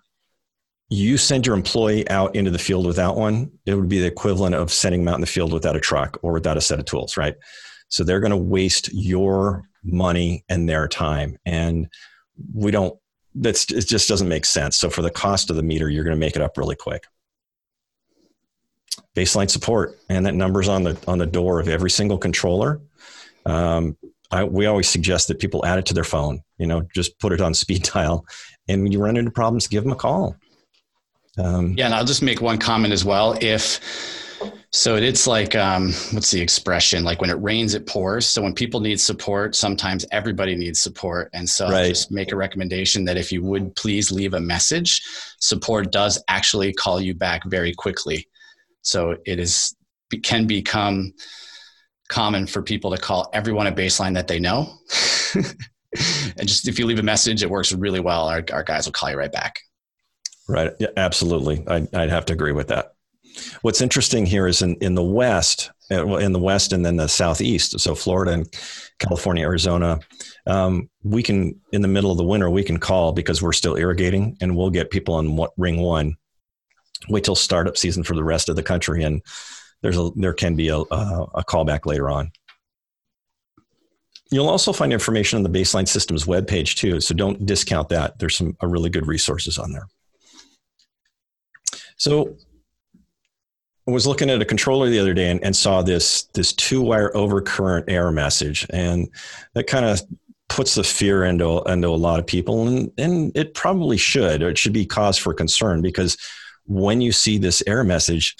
you 0.89 1.17
send 1.17 1.45
your 1.45 1.55
employee 1.55 2.09
out 2.09 2.35
into 2.35 2.51
the 2.51 2.59
field 2.59 2.85
without 2.85 3.15
one, 3.15 3.51
it 3.65 3.75
would 3.75 3.89
be 3.89 3.99
the 3.99 4.07
equivalent 4.07 4.55
of 4.55 4.71
sending 4.71 5.01
them 5.01 5.09
out 5.09 5.15
in 5.15 5.21
the 5.21 5.27
field 5.27 5.53
without 5.53 5.75
a 5.75 5.79
truck 5.79 6.17
or 6.23 6.33
without 6.33 6.57
a 6.57 6.61
set 6.61 6.79
of 6.79 6.85
tools, 6.85 7.15
right? 7.15 7.35
So 7.89 8.03
they're 8.03 8.19
going 8.19 8.31
to 8.31 8.37
waste 8.37 8.89
your 8.93 9.63
money 9.83 10.43
and 10.49 10.67
their 10.67 10.87
time. 10.87 11.37
And 11.45 11.87
we 12.53 12.71
don't 12.71 12.97
that's 13.39 13.71
it 13.71 13.87
just 13.87 14.07
doesn't 14.07 14.27
make 14.27 14.45
sense. 14.45 14.77
So 14.77 14.89
for 14.89 15.01
the 15.01 15.09
cost 15.09 15.49
of 15.49 15.55
the 15.55 15.63
meter, 15.63 15.89
you're 15.89 16.03
going 16.03 16.15
to 16.15 16.19
make 16.19 16.35
it 16.35 16.41
up 16.41 16.57
really 16.57 16.75
quick. 16.75 17.05
Baseline 19.15 19.49
support, 19.49 19.97
and 20.09 20.25
that 20.25 20.35
number's 20.35 20.67
on 20.67 20.83
the 20.83 20.97
on 21.07 21.17
the 21.17 21.25
door 21.25 21.59
of 21.59 21.67
every 21.67 21.89
single 21.89 22.17
controller. 22.17 22.81
Um, 23.45 23.97
I, 24.31 24.43
we 24.43 24.67
always 24.67 24.87
suggest 24.87 25.27
that 25.29 25.39
people 25.39 25.65
add 25.65 25.79
it 25.79 25.85
to 25.87 25.93
their 25.93 26.03
phone. 26.03 26.41
You 26.57 26.67
know, 26.67 26.83
just 26.93 27.17
put 27.19 27.31
it 27.31 27.41
on 27.41 27.53
speed 27.53 27.83
dial, 27.93 28.25
and 28.67 28.83
when 28.83 28.91
you 28.91 29.01
run 29.01 29.17
into 29.17 29.31
problems, 29.31 29.67
give 29.67 29.83
them 29.83 29.93
a 29.93 29.95
call. 29.95 30.35
Um, 31.37 31.75
yeah, 31.77 31.85
and 31.85 31.95
I'll 31.95 32.05
just 32.05 32.21
make 32.21 32.41
one 32.41 32.57
comment 32.57 32.93
as 32.93 33.05
well. 33.05 33.37
If 33.41 33.79
so 34.71 34.95
it's 34.95 35.25
like 35.25 35.55
um, 35.55 35.87
what's 36.11 36.29
the 36.29 36.41
expression? 36.41 37.03
Like 37.03 37.21
when 37.21 37.31
it 37.31 37.41
rains, 37.41 37.73
it 37.73 37.87
pours. 37.87 38.27
So 38.27 38.43
when 38.43 38.53
people 38.53 38.79
need 38.79 38.99
support, 38.99 39.55
sometimes 39.55 40.05
everybody 40.11 40.55
needs 40.55 40.79
support. 40.79 41.29
And 41.33 41.49
so 41.49 41.69
right. 41.69 41.87
just 41.87 42.11
make 42.11 42.31
a 42.31 42.35
recommendation 42.35 43.03
that 43.05 43.17
if 43.17 43.31
you 43.31 43.43
would 43.43 43.75
please 43.75 44.11
leave 44.11 44.35
a 44.35 44.39
message, 44.39 45.01
support 45.39 45.91
does 45.91 46.23
actually 46.27 46.71
call 46.73 47.01
you 47.01 47.15
back 47.15 47.43
very 47.45 47.73
quickly. 47.73 48.27
So 48.83 49.17
it 49.25 49.39
is 49.39 49.75
can 50.23 50.45
become 50.45 51.13
common 52.09 52.45
for 52.45 52.61
people 52.61 52.91
to 52.91 52.97
call 52.97 53.29
everyone 53.33 53.67
a 53.67 53.71
baseline 53.71 54.13
that 54.13 54.27
they 54.27 54.39
know. 54.39 54.77
and 55.35 56.47
just 56.47 56.67
if 56.67 56.77
you 56.77 56.85
leave 56.85 56.99
a 56.99 57.03
message, 57.03 57.41
it 57.41 57.49
works 57.49 57.73
really 57.73 57.99
well. 57.99 58.27
Our, 58.27 58.43
our 58.51 58.63
guys 58.63 58.85
will 58.85 58.93
call 58.93 59.09
you 59.09 59.17
right 59.17 59.31
back. 59.31 59.59
Right. 60.47 60.71
Yeah, 60.79 60.87
absolutely. 60.95 61.63
I'd, 61.67 61.93
I'd 61.93 62.09
have 62.09 62.25
to 62.25 62.33
agree 62.33 62.51
with 62.51 62.67
that. 62.69 62.93
What's 63.61 63.81
interesting 63.81 64.25
here 64.25 64.47
is 64.47 64.61
in, 64.61 64.75
in 64.75 64.95
the 64.95 65.03
West, 65.03 65.71
uh, 65.91 66.17
in 66.17 66.33
the 66.33 66.39
West 66.39 66.73
and 66.73 66.85
then 66.85 66.97
the 66.97 67.07
Southeast, 67.07 67.79
so 67.79 67.95
Florida 67.95 68.31
and 68.31 68.53
California, 68.99 69.43
Arizona, 69.43 69.99
um, 70.47 70.89
we 71.03 71.23
can, 71.23 71.59
in 71.71 71.81
the 71.81 71.87
middle 71.87 72.11
of 72.11 72.17
the 72.17 72.23
winter, 72.23 72.49
we 72.49 72.63
can 72.63 72.77
call 72.77 73.11
because 73.11 73.41
we're 73.41 73.53
still 73.53 73.75
irrigating 73.75 74.37
and 74.41 74.55
we'll 74.55 74.69
get 74.69 74.91
people 74.91 75.15
on 75.15 75.35
what, 75.35 75.51
ring 75.57 75.81
one. 75.81 76.15
Wait 77.07 77.23
till 77.23 77.35
startup 77.35 77.77
season 77.77 78.03
for 78.03 78.15
the 78.15 78.23
rest 78.23 78.49
of 78.49 78.55
the 78.55 78.63
country. 78.63 79.03
And 79.03 79.21
there's 79.81 79.97
a, 79.97 80.11
there 80.15 80.33
can 80.33 80.55
be 80.55 80.67
a, 80.67 80.77
a, 80.77 81.25
a 81.35 81.43
callback 81.43 81.85
later 81.85 82.09
on. 82.09 82.31
You'll 84.31 84.49
also 84.49 84.73
find 84.73 84.93
information 84.93 85.37
on 85.37 85.43
the 85.43 85.59
Baseline 85.59 85.87
Systems 85.87 86.25
webpage 86.25 86.75
too, 86.75 87.01
so 87.01 87.15
don't 87.15 87.45
discount 87.45 87.89
that. 87.89 88.19
There's 88.19 88.37
some 88.37 88.55
really 88.61 88.89
good 88.89 89.07
resources 89.07 89.57
on 89.57 89.71
there. 89.71 89.87
So 91.97 92.37
was 93.91 94.07
looking 94.07 94.29
at 94.29 94.41
a 94.41 94.45
controller 94.45 94.89
the 94.89 94.99
other 94.99 95.13
day 95.13 95.29
and, 95.29 95.43
and 95.43 95.55
saw 95.55 95.81
this 95.81 96.23
this 96.33 96.53
two 96.53 96.81
wire 96.81 97.11
overcurrent 97.13 97.85
error 97.87 98.11
message, 98.11 98.65
and 98.69 99.09
that 99.53 99.67
kind 99.67 99.85
of 99.85 100.01
puts 100.49 100.75
the 100.75 100.83
fear 100.83 101.23
into 101.23 101.61
into 101.63 101.87
a 101.87 101.89
lot 101.89 102.19
of 102.19 102.27
people, 102.27 102.67
and 102.67 102.91
and 102.97 103.31
it 103.35 103.53
probably 103.53 103.97
should. 103.97 104.43
Or 104.43 104.49
it 104.49 104.57
should 104.57 104.73
be 104.73 104.85
cause 104.85 105.17
for 105.17 105.33
concern 105.33 105.81
because 105.81 106.17
when 106.65 107.01
you 107.01 107.11
see 107.11 107.37
this 107.37 107.63
error 107.67 107.83
message, 107.83 108.35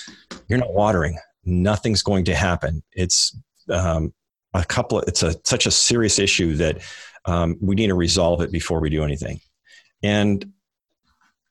you're 0.48 0.60
not 0.60 0.74
watering. 0.74 1.18
Nothing's 1.46 2.04
going 2.04 2.26
to 2.26 2.36
happen. 2.36 2.84
It's 2.94 3.36
um, 3.70 4.14
a 4.54 4.64
couple. 4.64 5.00
Of, 5.00 5.08
it's 5.08 5.24
a 5.24 5.36
such 5.46 5.66
a 5.66 5.72
serious 5.72 6.20
issue 6.20 6.56
that 6.56 6.82
um, 7.26 7.58
we 7.62 7.76
need 7.76 7.88
to 7.88 7.96
resolve 7.96 8.42
it 8.42 8.52
before 8.52 8.80
we 8.80 8.90
do 8.90 9.04
anything. 9.04 9.40
And 10.04 10.54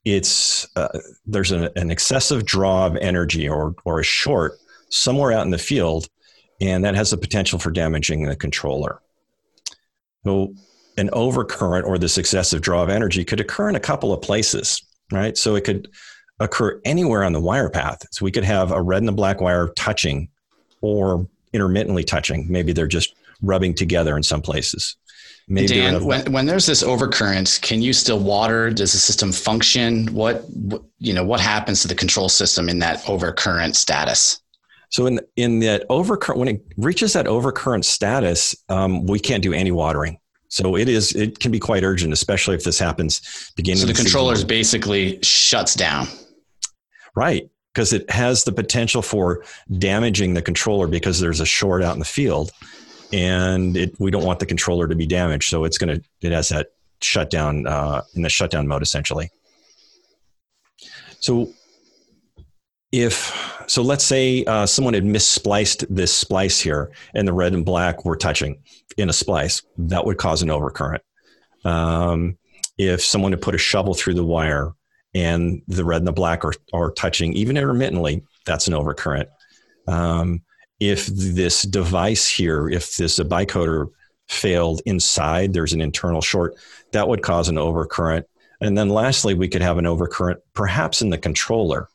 it's 0.05 0.67
uh, 0.77 0.89
there's 1.27 1.53
an, 1.53 1.69
an 1.77 1.91
excessive 1.91 2.45
draw 2.45 2.87
of 2.87 2.97
energy 2.97 3.49
or 3.49 3.75
or 3.85 4.01
a 4.01 4.05
short 4.05 4.53
somewhere 4.91 5.33
out 5.33 5.45
in 5.45 5.51
the 5.51 5.59
field, 5.59 6.09
and 6.61 6.85
that 6.85 6.95
has 6.95 7.11
the 7.11 7.17
potential 7.17 7.59
for 7.59 7.71
damaging 7.71 8.23
the 8.23 8.37
controller. 8.37 9.01
So 10.25 10.55
an 10.97 11.11
overcurrent 11.11 11.85
or 11.85 11.99
this 11.99 12.19
excessive 12.19 12.61
draw 12.61 12.83
of 12.83 12.89
energy 12.89 13.25
could 13.25 13.41
occur 13.41 13.69
in 13.69 13.77
a 13.77 13.81
couple 13.81 14.13
of 14.13 14.21
places, 14.21 14.83
right? 15.13 15.37
So 15.37 15.55
it 15.55 15.65
could 15.65 15.89
occur 16.41 16.81
anywhere 16.85 17.25
on 17.25 17.33
the 17.33 17.41
wire 17.41 17.71
path. 17.71 18.03
So 18.11 18.25
we 18.25 18.33
could 18.33 18.45
have 18.45 18.73
a 18.73 18.83
red 18.83 19.03
and 19.03 19.09
a 19.09 19.13
black 19.13 19.41
wire 19.41 19.69
touching 19.77 20.29
or 20.81 21.29
intermittently 21.53 22.05
touching. 22.05 22.47
Maybe 22.51 22.73
they're 22.73 22.87
just 22.87 23.15
rubbing 23.43 23.75
together 23.75 24.17
in 24.17 24.23
some 24.23 24.43
places. 24.43 24.97
Maybe 25.51 25.69
Dan, 25.69 26.05
when, 26.05 26.31
when 26.31 26.47
there's 26.47 26.67
this 26.67 26.83
overcurrent, 26.83 27.61
can 27.63 27.81
you 27.81 27.95
still 27.95 28.19
water? 28.19 28.71
Does 28.71 28.93
the 28.93 28.99
system 28.99 29.33
function? 29.33 30.07
What, 30.13 30.45
what 30.51 30.83
you 30.99 31.15
know, 31.15 31.25
what 31.25 31.41
happens 31.41 31.81
to 31.83 31.89
the 31.89 31.95
control 31.95 32.29
system 32.29 32.69
in 32.69 32.79
that 32.81 33.03
overcurrent 33.05 33.75
status? 33.75 34.41
So 34.91 35.07
in 35.07 35.21
in 35.37 35.61
that 35.61 35.89
overcurrent, 35.89 36.37
when 36.37 36.49
it 36.49 36.63
reaches 36.77 37.15
that 37.15 37.27
overcurrent 37.27 37.85
status, 37.85 38.55
um, 38.69 39.07
we 39.07 39.19
can't 39.19 39.43
do 39.43 39.55
any 39.55 39.71
watering. 39.71 40.19
So 40.49 40.77
it 40.77 40.89
is 40.89 41.13
it 41.15 41.39
can 41.41 41.51
be 41.51 41.59
quite 41.59 41.83
urgent, 41.83 42.13
especially 42.13 42.55
if 42.55 42.65
this 42.65 42.79
happens 42.79 43.53
beginning. 43.57 43.81
So 43.81 43.87
the, 43.87 43.93
the 43.93 43.99
controller 43.99 44.45
basically 44.45 45.19
shuts 45.23 45.75
down. 45.75 46.09
Right, 47.15 47.51
because 47.73 47.93
it 47.93 48.09
has 48.11 48.45
the 48.45 48.53
potential 48.53 49.03
for 49.03 49.45
damaging 49.79 50.35
the 50.35 50.43
controller 50.43 50.87
because 50.87 51.21
there's 51.21 51.41
a 51.41 51.47
short 51.47 51.83
out 51.83 51.95
in 51.95 51.99
the 51.99 52.05
field, 52.05 52.51
and 53.13 53.77
it, 53.77 53.99
we 53.99 54.11
don't 54.11 54.25
want 54.25 54.39
the 54.39 54.47
controller 54.47 54.89
to 54.89 54.95
be 54.95 55.07
damaged. 55.07 55.49
So 55.49 55.65
it's 55.65 55.79
gonna 55.79 56.01
it 56.21 56.33
has 56.33 56.49
that 56.51 56.69
shutdown 57.01 57.67
uh, 57.67 58.03
in 58.15 58.23
the 58.23 58.29
shutdown 58.29 58.67
mode 58.67 58.83
essentially. 58.83 59.31
So 61.21 61.53
if 62.93 63.65
so 63.67 63.83
let's 63.83 64.05
say 64.05 64.45
uh, 64.45 64.67
someone 64.67 64.95
had 64.95 65.05
misspliced 65.05 65.87
this 65.91 66.15
splice 66.15 66.61
here 66.61 66.91
and 67.15 67.29
the 67.29 67.33
red 67.33 67.53
and 67.53 67.65
black 67.65 68.05
were 68.05 68.17
touching 68.17 68.63
in 68.97 69.11
a 69.11 69.13
splice 69.13 69.63
that 69.77 70.05
would 70.05 70.17
cause 70.17 70.43
an 70.43 70.49
overcurrent 70.49 71.01
um, 71.65 72.39
if 72.79 73.03
someone 73.05 73.33
had 73.33 73.43
put 73.43 73.55
a 73.55 73.59
shovel 73.59 73.93
through 73.93 74.15
the 74.15 74.25
wire 74.25 74.73
and 75.15 75.61
the 75.69 75.85
red 75.85 75.99
and 75.99 76.07
the 76.07 76.13
black 76.13 76.45
are, 76.45 76.55
are 76.73 76.91
touching 76.93 77.35
even 77.35 77.59
intermittently 77.59 78.23
that's 78.47 78.69
an 78.69 78.75
overcurrent 78.75 79.27
um, 79.87 80.41
if 80.81 81.07
this 81.07 81.63
device 81.63 82.29
here 82.29 82.69
if 82.69 82.97
this 82.97 83.19
bicoder 83.19 83.89
failed 84.29 84.81
inside 84.87 85.53
there's 85.53 85.73
an 85.73 85.81
internal 85.81 86.21
short 86.21 86.55
that 86.93 87.09
would 87.09 87.23
cause 87.23 87.49
an 87.49 87.57
overcurrent 87.57 88.25
and 88.61 88.77
then 88.77 88.89
lastly 88.89 89.35
we 89.35 89.49
could 89.49 89.63
have 89.63 89.79
an 89.79 89.85
overcurrent 89.85 90.37
perhaps 90.53 91.03
in 91.03 91.11
the 91.11 91.19
controller 91.19 91.89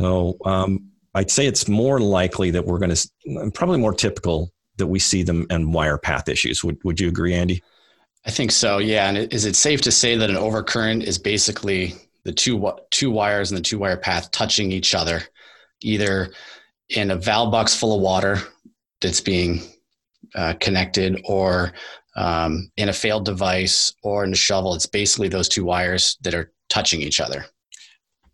so 0.00 0.36
um, 0.44 0.92
I'd 1.14 1.30
say 1.30 1.46
it's 1.46 1.68
more 1.68 2.00
likely 2.00 2.50
that 2.52 2.64
we're 2.64 2.78
going 2.78 2.94
to, 2.94 3.50
probably 3.52 3.78
more 3.78 3.94
typical 3.94 4.50
that 4.78 4.86
we 4.86 4.98
see 4.98 5.22
them 5.22 5.46
in 5.50 5.72
wire 5.72 5.98
path 5.98 6.28
issues. 6.28 6.64
Would, 6.64 6.78
would 6.84 6.98
you 6.98 7.08
agree, 7.08 7.34
Andy? 7.34 7.62
I 8.24 8.30
think 8.30 8.50
so. 8.50 8.78
Yeah. 8.78 9.08
And 9.08 9.32
is 9.32 9.44
it 9.44 9.56
safe 9.56 9.80
to 9.82 9.92
say 9.92 10.16
that 10.16 10.30
an 10.30 10.36
overcurrent 10.36 11.02
is 11.02 11.18
basically 11.18 11.94
the 12.24 12.32
two 12.32 12.72
two 12.90 13.10
wires 13.10 13.50
and 13.50 13.58
the 13.58 13.62
two 13.62 13.78
wire 13.78 13.96
path 13.96 14.30
touching 14.30 14.70
each 14.70 14.94
other, 14.94 15.22
either 15.80 16.32
in 16.88 17.10
a 17.10 17.16
valve 17.16 17.50
box 17.50 17.74
full 17.74 17.96
of 17.96 18.02
water 18.02 18.38
that's 19.00 19.20
being 19.20 19.62
uh, 20.34 20.54
connected, 20.60 21.20
or 21.24 21.72
um, 22.16 22.70
in 22.76 22.88
a 22.88 22.92
failed 22.92 23.24
device, 23.24 23.94
or 24.02 24.24
in 24.24 24.32
a 24.32 24.36
shovel? 24.36 24.74
It's 24.74 24.86
basically 24.86 25.28
those 25.28 25.48
two 25.48 25.64
wires 25.64 26.18
that 26.22 26.34
are 26.34 26.52
touching 26.68 27.00
each 27.00 27.20
other. 27.20 27.44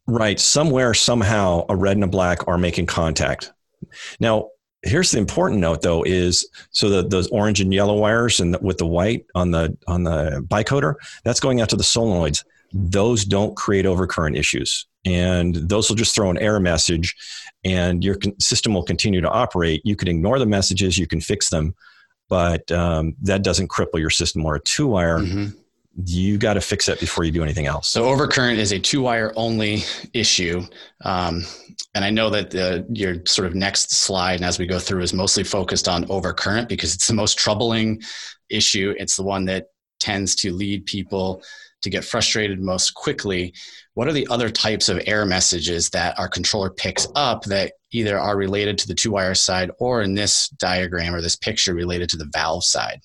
Right. 0.07 0.40
Somewhere, 0.40 0.95
somehow, 0.95 1.67
a 1.69 1.76
red 1.76 1.97
and 1.97 2.05
a 2.05 2.09
black 2.09 2.49
are 2.49 2.59
making 2.59 2.87
contact. 2.87 3.52
Now, 4.21 4.49
here's 4.83 5.11
the 5.11 5.19
important 5.19 5.61
note, 5.61 5.83
though, 5.83 6.02
is 6.02 6.49
so 6.71 6.88
that 6.88 7.11
those 7.11 7.28
orange 7.28 7.61
and 7.61 7.75
yellow 7.75 7.99
wires 7.99 8.40
and 8.40 8.55
the, 8.55 8.59
with 8.61 8.78
the 8.78 8.87
white 8.87 9.26
on 9.35 9.50
the 9.50 9.76
on 9.87 10.05
the 10.05 10.45
bicoder, 10.49 10.95
that's 11.25 11.40
going 11.40 11.61
out 11.61 11.69
to 11.69 11.76
the 11.76 11.83
solenoids. 11.85 12.43
Those 12.73 13.25
don't 13.25 13.57
create 13.57 13.85
overcurrent 13.85 14.37
issues, 14.37 14.87
and 15.05 15.55
those 15.55 15.88
will 15.88 15.97
just 15.97 16.14
throw 16.14 16.31
an 16.31 16.38
error 16.38 16.61
message, 16.61 17.14
and 17.64 18.05
your 18.05 18.17
system 18.40 18.75
will 18.75 18.83
continue 18.83 19.21
to 19.21 19.31
operate. 19.31 19.83
You 19.85 19.97
can 19.97 20.09
ignore 20.09 20.38
the 20.38 20.47
messages, 20.47 20.99
you 20.99 21.07
can 21.07 21.21
fix 21.21 21.50
them, 21.50 21.75
but 22.28 22.71
um, 22.71 23.14
that 23.23 23.43
doesn't 23.43 23.69
cripple 23.69 23.99
your 23.99 24.11
system. 24.11 24.45
Or 24.45 24.57
a 24.57 24.61
two 24.61 24.88
wire. 24.88 25.21
Mm-hmm 25.21 25.59
you 26.07 26.38
got 26.38 26.55
to 26.55 26.61
fix 26.61 26.88
it 26.88 27.00
before 27.00 27.25
you 27.25 27.33
do 27.33 27.43
anything 27.43 27.67
else. 27.67 27.88
So 27.88 28.05
overcurrent 28.05 28.59
is 28.59 28.73
a 28.73 28.78
two 28.78 29.02
wire 29.02 29.33
only 29.37 29.83
issue. 30.12 30.62
Um, 31.05 31.45
and 31.95 32.05
I 32.05 32.11
know 32.11 32.31
that 32.31 32.50
the, 32.50 32.87
your 32.90 33.17
sort 33.26 33.49
of 33.49 33.55
next 33.55 33.93
slide, 33.93 34.35
and 34.35 34.45
as 34.45 34.59
we 34.59 34.67
go 34.67 34.78
through, 34.78 35.02
is 35.02 35.12
mostly 35.12 35.43
focused 35.43 35.88
on 35.88 36.05
overcurrent 36.05 36.69
because 36.69 36.95
it's 36.95 37.09
the 37.09 37.14
most 37.14 37.38
troubling 37.38 38.00
issue. 38.49 38.95
It's 38.99 39.17
the 39.17 39.25
one 39.25 39.45
that 39.47 39.67
tends 40.08 40.34
to 40.34 40.54
lead 40.54 40.86
people 40.86 41.42
to 41.82 41.90
get 41.90 42.02
frustrated 42.02 42.60
most 42.60 42.94
quickly. 42.94 43.52
What 43.92 44.08
are 44.08 44.12
the 44.12 44.26
other 44.30 44.48
types 44.48 44.88
of 44.88 45.02
error 45.06 45.26
messages 45.26 45.90
that 45.90 46.18
our 46.18 46.28
controller 46.28 46.70
picks 46.70 47.06
up 47.14 47.44
that 47.44 47.74
either 47.90 48.18
are 48.18 48.36
related 48.36 48.78
to 48.78 48.88
the 48.88 48.94
two 48.94 49.10
wire 49.10 49.34
side 49.34 49.70
or 49.78 50.00
in 50.00 50.14
this 50.14 50.48
diagram 50.48 51.14
or 51.14 51.20
this 51.20 51.36
picture 51.36 51.74
related 51.74 52.08
to 52.08 52.16
the 52.16 52.30
valve 52.32 52.64
side? 52.64 53.00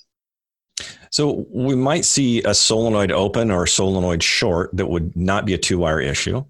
So 1.11 1.45
we 1.51 1.75
might 1.75 2.05
see 2.05 2.41
a 2.43 2.53
solenoid 2.53 3.11
open 3.11 3.51
or 3.51 3.67
solenoid 3.67 4.23
short 4.23 4.71
that 4.77 4.87
would 4.87 5.13
not 5.15 5.45
be 5.45 5.53
a 5.53 5.57
two 5.57 5.79
wire 5.79 5.99
issue. 5.99 6.43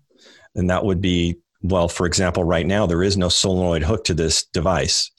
And 0.56 0.70
that 0.70 0.86
would 0.86 1.02
be, 1.02 1.38
well, 1.64 1.88
for 1.88 2.06
example, 2.06 2.44
right 2.44 2.66
now, 2.66 2.86
there 2.86 3.02
is 3.02 3.18
no 3.18 3.28
solenoid 3.28 3.82
hook 3.82 4.04
to 4.06 4.14
this 4.14 4.46
device. 4.46 5.10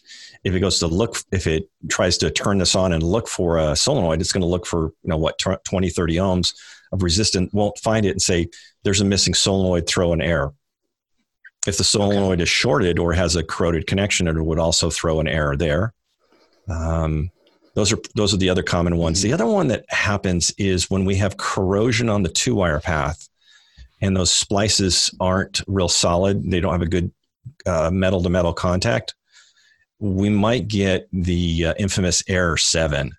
If 0.44 0.54
it 0.54 0.60
goes 0.60 0.78
to 0.80 0.86
look, 0.86 1.16
if 1.32 1.46
it 1.46 1.70
tries 1.88 2.18
to 2.18 2.30
turn 2.30 2.58
this 2.58 2.74
on 2.74 2.92
and 2.92 3.02
look 3.02 3.28
for 3.28 3.58
a 3.58 3.74
solenoid, 3.74 4.20
it's 4.20 4.32
going 4.32 4.42
to 4.42 4.46
look 4.46 4.66
for, 4.66 4.92
you 5.02 5.10
know, 5.10 5.16
what, 5.16 5.38
20, 5.38 5.88
30 5.88 6.16
ohms 6.16 6.54
of 6.92 7.02
resistance, 7.02 7.52
won't 7.52 7.78
find 7.78 8.04
it 8.04 8.10
and 8.10 8.22
say, 8.22 8.48
there's 8.82 9.00
a 9.00 9.04
missing 9.04 9.34
solenoid, 9.34 9.86
throw 9.86 10.12
an 10.12 10.20
error. 10.20 10.52
If 11.66 11.78
the 11.78 11.84
solenoid 11.84 12.34
okay. 12.34 12.42
is 12.42 12.48
shorted 12.50 12.98
or 12.98 13.14
has 13.14 13.36
a 13.36 13.42
corroded 13.42 13.86
connection, 13.86 14.28
it 14.28 14.34
would 14.34 14.58
also 14.58 14.90
throw 14.90 15.18
an 15.20 15.28
error 15.28 15.56
there. 15.56 15.94
Um, 16.68 17.30
those 17.74 17.92
are 17.92 17.98
those 18.14 18.32
are 18.32 18.36
the 18.36 18.50
other 18.50 18.62
common 18.62 18.96
ones. 18.96 19.18
Mm-hmm. 19.18 19.28
The 19.28 19.34
other 19.34 19.46
one 19.46 19.68
that 19.68 19.84
happens 19.88 20.52
is 20.58 20.90
when 20.90 21.04
we 21.04 21.16
have 21.16 21.36
corrosion 21.36 22.08
on 22.08 22.22
the 22.22 22.28
two 22.28 22.54
wire 22.54 22.80
path, 22.80 23.28
and 24.00 24.16
those 24.16 24.30
splices 24.30 25.12
aren't 25.20 25.62
real 25.66 25.88
solid. 25.88 26.50
They 26.50 26.60
don't 26.60 26.72
have 26.72 26.82
a 26.82 26.86
good 26.86 27.10
metal 27.90 28.22
to 28.22 28.28
metal 28.28 28.52
contact. 28.52 29.14
We 30.04 30.28
might 30.28 30.68
get 30.68 31.08
the 31.12 31.66
uh, 31.66 31.74
infamous 31.78 32.22
error 32.28 32.56
seven, 32.56 33.12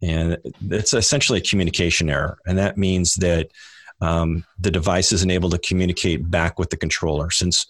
and 0.00 0.38
it's 0.70 0.92
essentially 0.92 1.38
a 1.38 1.42
communication 1.42 2.10
error, 2.10 2.38
and 2.46 2.58
that 2.58 2.76
means 2.76 3.14
that 3.16 3.50
um, 4.00 4.44
the 4.58 4.70
device 4.70 5.12
isn't 5.12 5.30
able 5.30 5.50
to 5.50 5.58
communicate 5.58 6.30
back 6.30 6.58
with 6.58 6.70
the 6.70 6.76
controller 6.76 7.30
since 7.30 7.66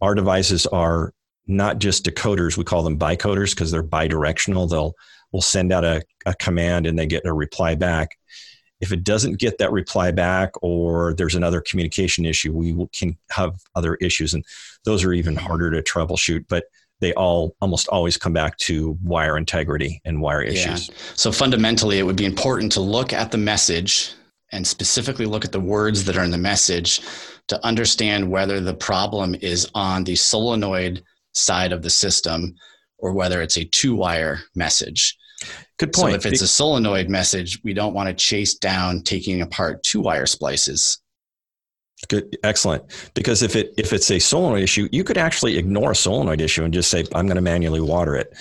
our 0.00 0.14
devices 0.14 0.66
are 0.66 1.12
not 1.46 1.78
just 1.78 2.06
decoders 2.06 2.56
we 2.56 2.64
call 2.64 2.82
them 2.82 2.98
bicoders 2.98 3.50
because 3.50 3.70
they're 3.70 3.82
bidirectional 3.82 4.70
they'll 4.70 4.94
we'll 5.34 5.42
send 5.42 5.72
out 5.72 5.84
a, 5.84 6.00
a 6.26 6.34
command 6.34 6.86
and 6.86 6.96
they 6.96 7.06
get 7.06 7.26
a 7.26 7.32
reply 7.32 7.74
back. 7.74 8.16
If 8.80 8.92
it 8.92 9.02
doesn't 9.02 9.40
get 9.40 9.58
that 9.58 9.72
reply 9.72 10.12
back 10.12 10.52
or 10.62 11.12
there's 11.14 11.34
another 11.34 11.60
communication 11.60 12.24
issue, 12.24 12.52
we 12.52 12.86
can 12.96 13.18
have 13.30 13.56
other 13.74 13.96
issues. 13.96 14.32
And 14.32 14.44
those 14.84 15.02
are 15.02 15.12
even 15.12 15.34
harder 15.34 15.72
to 15.72 15.82
troubleshoot. 15.82 16.44
But 16.48 16.66
they 17.04 17.12
all 17.12 17.54
almost 17.60 17.86
always 17.88 18.16
come 18.16 18.32
back 18.32 18.56
to 18.56 18.98
wire 19.02 19.36
integrity 19.36 20.00
and 20.06 20.22
wire 20.22 20.42
issues. 20.42 20.88
Yeah. 20.88 20.94
So 21.14 21.30
fundamentally, 21.30 21.98
it 21.98 22.02
would 22.02 22.16
be 22.16 22.24
important 22.24 22.72
to 22.72 22.80
look 22.80 23.12
at 23.12 23.30
the 23.30 23.36
message 23.36 24.14
and 24.52 24.66
specifically 24.66 25.26
look 25.26 25.44
at 25.44 25.52
the 25.52 25.60
words 25.60 26.04
that 26.04 26.16
are 26.16 26.24
in 26.24 26.30
the 26.30 26.38
message 26.38 27.02
to 27.48 27.62
understand 27.62 28.30
whether 28.30 28.58
the 28.58 28.72
problem 28.72 29.34
is 29.42 29.68
on 29.74 30.04
the 30.04 30.16
solenoid 30.16 31.04
side 31.32 31.72
of 31.72 31.82
the 31.82 31.90
system 31.90 32.54
or 32.98 33.12
whether 33.12 33.42
it's 33.42 33.58
a 33.58 33.64
two 33.64 33.94
wire 33.94 34.40
message. 34.54 35.14
Good 35.78 35.92
point. 35.92 36.12
So 36.12 36.16
if 36.16 36.26
it's 36.26 36.40
a 36.40 36.48
solenoid 36.48 37.10
message, 37.10 37.60
we 37.64 37.74
don't 37.74 37.92
want 37.92 38.08
to 38.08 38.14
chase 38.14 38.54
down 38.54 39.02
taking 39.02 39.42
apart 39.42 39.82
two 39.82 40.00
wire 40.00 40.26
splices. 40.26 41.02
Good, 42.08 42.36
excellent. 42.42 42.84
Because 43.14 43.42
if 43.42 43.56
it 43.56 43.72
if 43.76 43.92
it's 43.92 44.10
a 44.10 44.18
solenoid 44.18 44.62
issue, 44.62 44.88
you 44.92 45.04
could 45.04 45.18
actually 45.18 45.58
ignore 45.58 45.92
a 45.92 45.96
solenoid 45.96 46.40
issue 46.40 46.64
and 46.64 46.72
just 46.72 46.90
say, 46.90 47.04
"I'm 47.14 47.26
going 47.26 47.36
to 47.36 47.42
manually 47.42 47.80
water 47.80 48.16
it." 48.16 48.32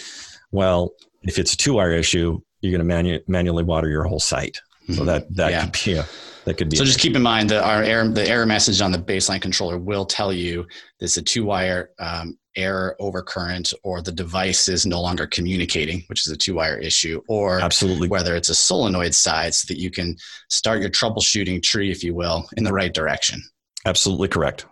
Well, 0.52 0.92
if 1.24 1.40
it's 1.40 1.54
a 1.54 1.58
two 1.58 1.74
wire 1.74 1.92
issue, 1.92 2.40
you're 2.62 2.72
going 2.72 2.88
to 2.88 2.96
manu- 2.96 3.20
manually 3.28 3.64
water 3.64 3.90
your 3.90 4.04
whole 4.04 4.20
site. 4.20 4.60
So 4.88 4.94
mm-hmm. 4.94 5.06
that 5.06 5.36
that 5.36 5.52
yeah. 5.52 5.62
could 5.66 5.86
be 5.86 5.94
a 5.94 6.06
that 6.46 6.58
could 6.58 6.70
be. 6.70 6.78
So 6.78 6.84
just 6.84 7.00
keep 7.00 7.16
in 7.16 7.22
mind 7.22 7.50
that 7.50 7.64
our 7.64 7.84
error 7.84 8.08
the 8.08 8.28
error 8.28 8.46
message 8.46 8.82
on 8.82 8.92
the 8.92 8.98
baseline 8.98 9.42
controller 9.42 9.78
will 9.78 10.06
tell 10.06 10.34
you 10.34 10.66
this 11.00 11.12
is 11.12 11.18
a 11.18 11.22
two 11.22 11.46
wire 11.46 11.92
um, 12.00 12.38
error 12.56 12.96
overcurrent 13.00 13.74
or 13.84 14.02
the 14.02 14.12
device 14.12 14.68
is 14.68 14.86
no 14.86 15.02
longer 15.02 15.26
communicating, 15.26 16.04
which 16.08 16.26
is 16.28 16.32
a 16.32 16.38
two 16.38 16.56
wire 16.56 16.78
issue, 16.78 17.22
or 17.28 17.60
absolutely 17.60 18.08
whether 18.08 18.36
it's 18.36 18.50
a 18.50 18.56
solenoid 18.56 19.16
side 19.16 19.54
so 19.54 19.66
that 19.68 19.80
you 19.80 19.90
can 19.90 20.16
start 20.50 20.82
your 20.82 20.90
troubleshooting 20.90 21.62
tree, 21.64 21.92
if 21.92 22.04
you 22.04 22.14
will, 22.14 22.48
in 22.58 22.64
the 22.64 22.74
right 22.74 22.94
direction. 22.94 23.42
Absolutely 23.86 24.28
correct. 24.28 24.66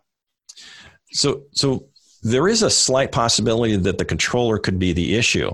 So, 1.11 1.43
so 1.51 1.87
there 2.23 2.47
is 2.47 2.63
a 2.63 2.69
slight 2.69 3.11
possibility 3.11 3.75
that 3.75 3.97
the 3.97 4.05
controller 4.05 4.57
could 4.57 4.79
be 4.79 4.93
the 4.93 5.15
issue. 5.15 5.51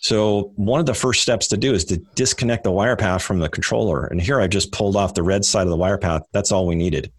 So 0.00 0.52
one 0.54 0.78
of 0.78 0.86
the 0.86 0.94
first 0.94 1.22
steps 1.22 1.48
to 1.48 1.56
do 1.56 1.74
is 1.74 1.84
to 1.86 1.96
disconnect 2.14 2.62
the 2.62 2.70
wire 2.70 2.94
path 2.94 3.22
from 3.22 3.40
the 3.40 3.48
controller. 3.48 4.06
And 4.06 4.20
here 4.20 4.40
I 4.40 4.46
just 4.46 4.70
pulled 4.70 4.94
off 4.94 5.14
the 5.14 5.24
red 5.24 5.44
side 5.44 5.62
of 5.62 5.70
the 5.70 5.76
wire 5.76 5.98
path. 5.98 6.22
That's 6.32 6.52
all 6.52 6.66
we 6.66 6.76
needed. 6.76 7.12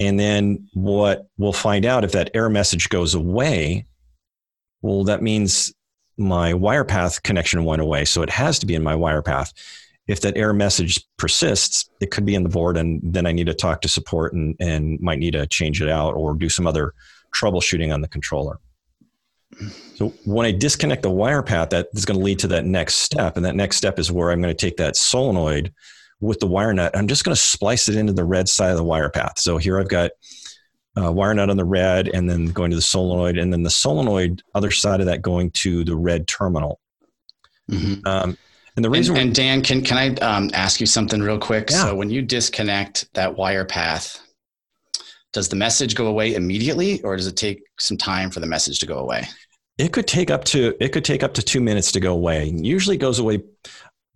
And 0.00 0.20
then 0.20 0.68
what 0.74 1.28
we'll 1.38 1.52
find 1.52 1.86
out 1.86 2.04
if 2.04 2.12
that 2.12 2.30
error 2.34 2.50
message 2.50 2.90
goes 2.90 3.14
away, 3.14 3.86
well, 4.82 5.04
that 5.04 5.22
means 5.22 5.72
my 6.18 6.52
wire 6.52 6.84
path 6.84 7.22
connection 7.22 7.64
went 7.64 7.80
away. 7.80 8.04
So 8.04 8.22
it 8.22 8.30
has 8.30 8.58
to 8.58 8.66
be 8.66 8.74
in 8.74 8.82
my 8.82 8.94
wire 8.94 9.22
path. 9.22 9.52
If 10.06 10.20
that 10.20 10.36
error 10.36 10.52
message 10.52 11.02
persists, 11.16 11.88
it 12.00 12.10
could 12.10 12.26
be 12.26 12.34
in 12.34 12.42
the 12.42 12.48
board, 12.48 12.76
and 12.76 13.00
then 13.02 13.26
I 13.26 13.32
need 13.32 13.46
to 13.46 13.54
talk 13.54 13.80
to 13.82 13.88
support 13.88 14.34
and, 14.34 14.54
and 14.60 15.00
might 15.00 15.18
need 15.18 15.32
to 15.32 15.46
change 15.46 15.80
it 15.80 15.88
out 15.88 16.14
or 16.14 16.34
do 16.34 16.48
some 16.48 16.66
other 16.66 16.92
troubleshooting 17.34 17.92
on 17.92 18.00
the 18.00 18.08
controller. 18.08 18.58
So 19.94 20.12
when 20.24 20.46
I 20.46 20.52
disconnect 20.52 21.02
the 21.02 21.10
wire 21.10 21.42
path, 21.42 21.70
that 21.70 21.88
is 21.94 22.04
going 22.04 22.18
to 22.18 22.24
lead 22.24 22.38
to 22.40 22.48
that 22.48 22.64
next 22.64 22.96
step. 22.96 23.36
And 23.36 23.44
that 23.44 23.54
next 23.54 23.76
step 23.76 23.98
is 23.98 24.10
where 24.10 24.30
I'm 24.30 24.42
going 24.42 24.54
to 24.54 24.66
take 24.66 24.76
that 24.78 24.96
solenoid 24.96 25.72
with 26.20 26.40
the 26.40 26.46
wire 26.46 26.74
nut. 26.74 26.96
I'm 26.96 27.06
just 27.06 27.24
going 27.24 27.34
to 27.34 27.40
splice 27.40 27.88
it 27.88 27.96
into 27.96 28.12
the 28.12 28.24
red 28.24 28.48
side 28.48 28.70
of 28.70 28.76
the 28.76 28.84
wire 28.84 29.10
path. 29.10 29.38
So 29.38 29.56
here 29.56 29.78
I've 29.78 29.88
got 29.88 30.10
uh, 30.96 31.12
wire 31.12 31.34
nut 31.34 31.50
on 31.50 31.56
the 31.56 31.64
red 31.64 32.08
and 32.08 32.28
then 32.28 32.46
going 32.46 32.70
to 32.70 32.76
the 32.76 32.82
solenoid 32.82 33.38
and 33.38 33.52
then 33.52 33.62
the 33.62 33.70
solenoid 33.70 34.42
other 34.54 34.70
side 34.70 35.00
of 35.00 35.06
that 35.06 35.22
going 35.22 35.50
to 35.50 35.84
the 35.84 35.96
red 35.96 36.26
terminal. 36.26 36.80
Mm-hmm. 37.70 38.06
Um, 38.06 38.36
and 38.76 38.84
the 38.84 38.90
reason, 38.90 39.16
and, 39.16 39.26
and, 39.26 39.34
Dan, 39.34 39.62
can 39.62 39.82
can 39.82 39.98
I 39.98 40.14
um, 40.24 40.50
ask 40.52 40.80
you 40.80 40.86
something 40.86 41.20
real 41.20 41.38
quick? 41.38 41.70
Yeah. 41.70 41.84
So 41.84 41.94
when 41.94 42.10
you 42.10 42.22
disconnect 42.22 43.12
that 43.14 43.36
wire 43.36 43.64
path, 43.64 44.20
does 45.32 45.48
the 45.48 45.56
message 45.56 45.94
go 45.94 46.06
away 46.06 46.34
immediately, 46.34 47.00
or 47.02 47.16
does 47.16 47.26
it 47.26 47.36
take 47.36 47.62
some 47.78 47.96
time 47.96 48.30
for 48.30 48.40
the 48.40 48.46
message 48.46 48.80
to 48.80 48.86
go 48.86 48.98
away? 48.98 49.28
It 49.78 49.92
could 49.92 50.06
take 50.06 50.30
up 50.30 50.44
to 50.46 50.74
it 50.80 50.88
could 50.90 51.04
take 51.04 51.22
up 51.22 51.34
to 51.34 51.42
two 51.42 51.60
minutes 51.60 51.92
to 51.92 52.00
go 52.00 52.12
away. 52.12 52.52
Usually 52.56 52.96
goes 52.96 53.18
away. 53.18 53.42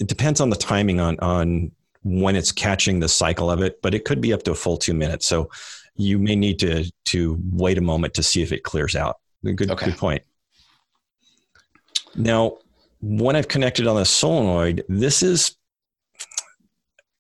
It 0.01 0.09
depends 0.09 0.41
on 0.41 0.51
the 0.51 0.57
timing 0.57 0.99
on 0.99 1.19
on 1.21 1.71
when 2.03 2.37
it's 2.37 2.53
catching 2.53 3.01
the 3.01 3.09
cycle 3.09 3.51
of 3.51 3.63
it, 3.63 3.81
but 3.83 3.95
it 3.95 4.05
could 4.05 4.21
be 4.21 4.33
up 4.33 4.43
to 4.45 4.53
a 4.53 4.55
full 4.55 4.77
two 4.77 4.95
minutes. 4.95 5.27
So 5.27 5.51
you 5.95 6.19
may 6.19 6.35
need 6.35 6.59
to 6.61 6.91
to 7.07 7.39
wait 7.53 7.79
a 7.79 7.83
moment 7.83 8.15
to 8.15 8.23
see 8.23 8.43
if 8.43 8.51
it 8.51 8.65
clears 8.65 8.97
out. 8.97 9.19
Good, 9.45 9.71
okay. 9.71 9.87
good 9.87 9.99
point. 9.99 10.23
Now, 12.17 12.59
when 13.01 13.37
I've 13.37 13.49
connected 13.49 13.87
on 13.87 13.97
the 13.97 14.05
solenoid, 14.05 14.85
this 14.89 15.23
is 15.23 15.57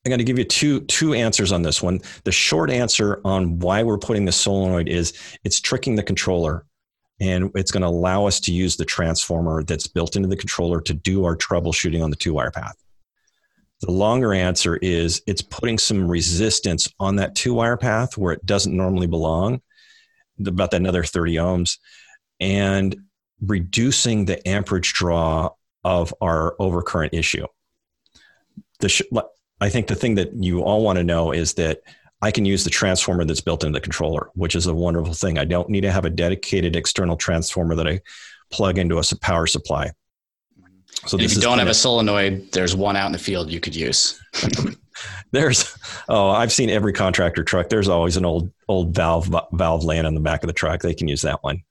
I'm 0.04 0.10
going 0.10 0.18
to 0.18 0.24
give 0.24 0.38
you 0.38 0.44
two 0.44 0.80
two 0.82 1.12
answers 1.12 1.52
on 1.52 1.62
this 1.62 1.82
one. 1.82 2.00
The 2.24 2.32
short 2.32 2.70
answer 2.70 3.20
on 3.24 3.58
why 3.58 3.82
we're 3.82 3.98
putting 3.98 4.24
the 4.24 4.32
solenoid 4.32 4.88
is 4.88 5.12
it's 5.44 5.60
tricking 5.60 5.96
the 5.96 6.02
controller 6.02 6.64
and 7.20 7.50
it's 7.54 7.70
going 7.70 7.82
to 7.82 7.88
allow 7.88 8.26
us 8.26 8.40
to 8.40 8.52
use 8.52 8.76
the 8.76 8.84
transformer 8.84 9.62
that's 9.64 9.88
built 9.88 10.16
into 10.16 10.28
the 10.28 10.36
controller 10.36 10.80
to 10.82 10.94
do 10.94 11.24
our 11.24 11.36
troubleshooting 11.36 12.02
on 12.02 12.10
the 12.10 12.16
two 12.16 12.32
wire 12.32 12.50
path. 12.50 12.76
The 13.80 13.90
longer 13.92 14.32
answer 14.32 14.76
is 14.76 15.22
it's 15.26 15.42
putting 15.42 15.78
some 15.78 16.08
resistance 16.08 16.88
on 16.98 17.16
that 17.16 17.34
two 17.34 17.54
wire 17.54 17.76
path 17.76 18.16
where 18.16 18.32
it 18.32 18.46
doesn't 18.46 18.76
normally 18.76 19.06
belong, 19.06 19.60
about 20.44 20.74
another 20.74 21.04
30 21.04 21.34
ohms, 21.34 21.78
and 22.40 22.96
reducing 23.40 24.24
the 24.24 24.46
amperage 24.48 24.94
draw 24.94 25.50
of 25.84 26.14
our 26.20 26.56
overcurrent 26.58 27.10
issue. 27.12 27.46
The 28.80 28.88
sh- 28.88 29.02
I 29.60 29.68
think 29.68 29.86
the 29.86 29.94
thing 29.94 30.14
that 30.16 30.32
you 30.34 30.62
all 30.62 30.82
want 30.82 30.98
to 30.98 31.04
know 31.04 31.32
is 31.32 31.54
that 31.54 31.80
I 32.20 32.30
can 32.30 32.44
use 32.44 32.64
the 32.64 32.70
transformer 32.70 33.24
that's 33.24 33.40
built 33.40 33.64
into 33.64 33.76
the 33.76 33.80
controller, 33.80 34.30
which 34.34 34.54
is 34.54 34.66
a 34.66 34.74
wonderful 34.74 35.14
thing. 35.14 35.38
I 35.38 35.44
don't 35.44 35.68
need 35.68 35.82
to 35.82 35.92
have 35.92 36.04
a 36.04 36.10
dedicated 36.10 36.76
external 36.76 37.16
transformer 37.16 37.74
that 37.76 37.86
I 37.86 38.00
plug 38.50 38.78
into 38.78 38.98
a 38.98 39.02
power 39.20 39.46
supply. 39.46 39.90
So 41.06 41.18
if 41.18 41.34
you 41.34 41.40
don't 41.40 41.58
have 41.58 41.68
a 41.68 41.74
solenoid, 41.74 42.50
there's 42.52 42.74
one 42.74 42.96
out 42.96 43.06
in 43.06 43.12
the 43.12 43.18
field 43.18 43.50
you 43.50 43.60
could 43.60 43.76
use. 43.76 44.20
there's 45.30 45.76
oh, 46.08 46.28
I've 46.30 46.52
seen 46.52 46.70
every 46.70 46.92
contractor 46.92 47.44
truck. 47.44 47.68
There's 47.68 47.88
always 47.88 48.16
an 48.16 48.24
old 48.24 48.52
old 48.68 48.94
valve 48.94 49.32
valve 49.52 49.84
laying 49.84 50.06
on 50.06 50.14
the 50.14 50.20
back 50.20 50.42
of 50.42 50.48
the 50.48 50.52
truck. 50.52 50.80
They 50.80 50.94
can 50.94 51.08
use 51.08 51.22
that 51.22 51.42
one. 51.42 51.62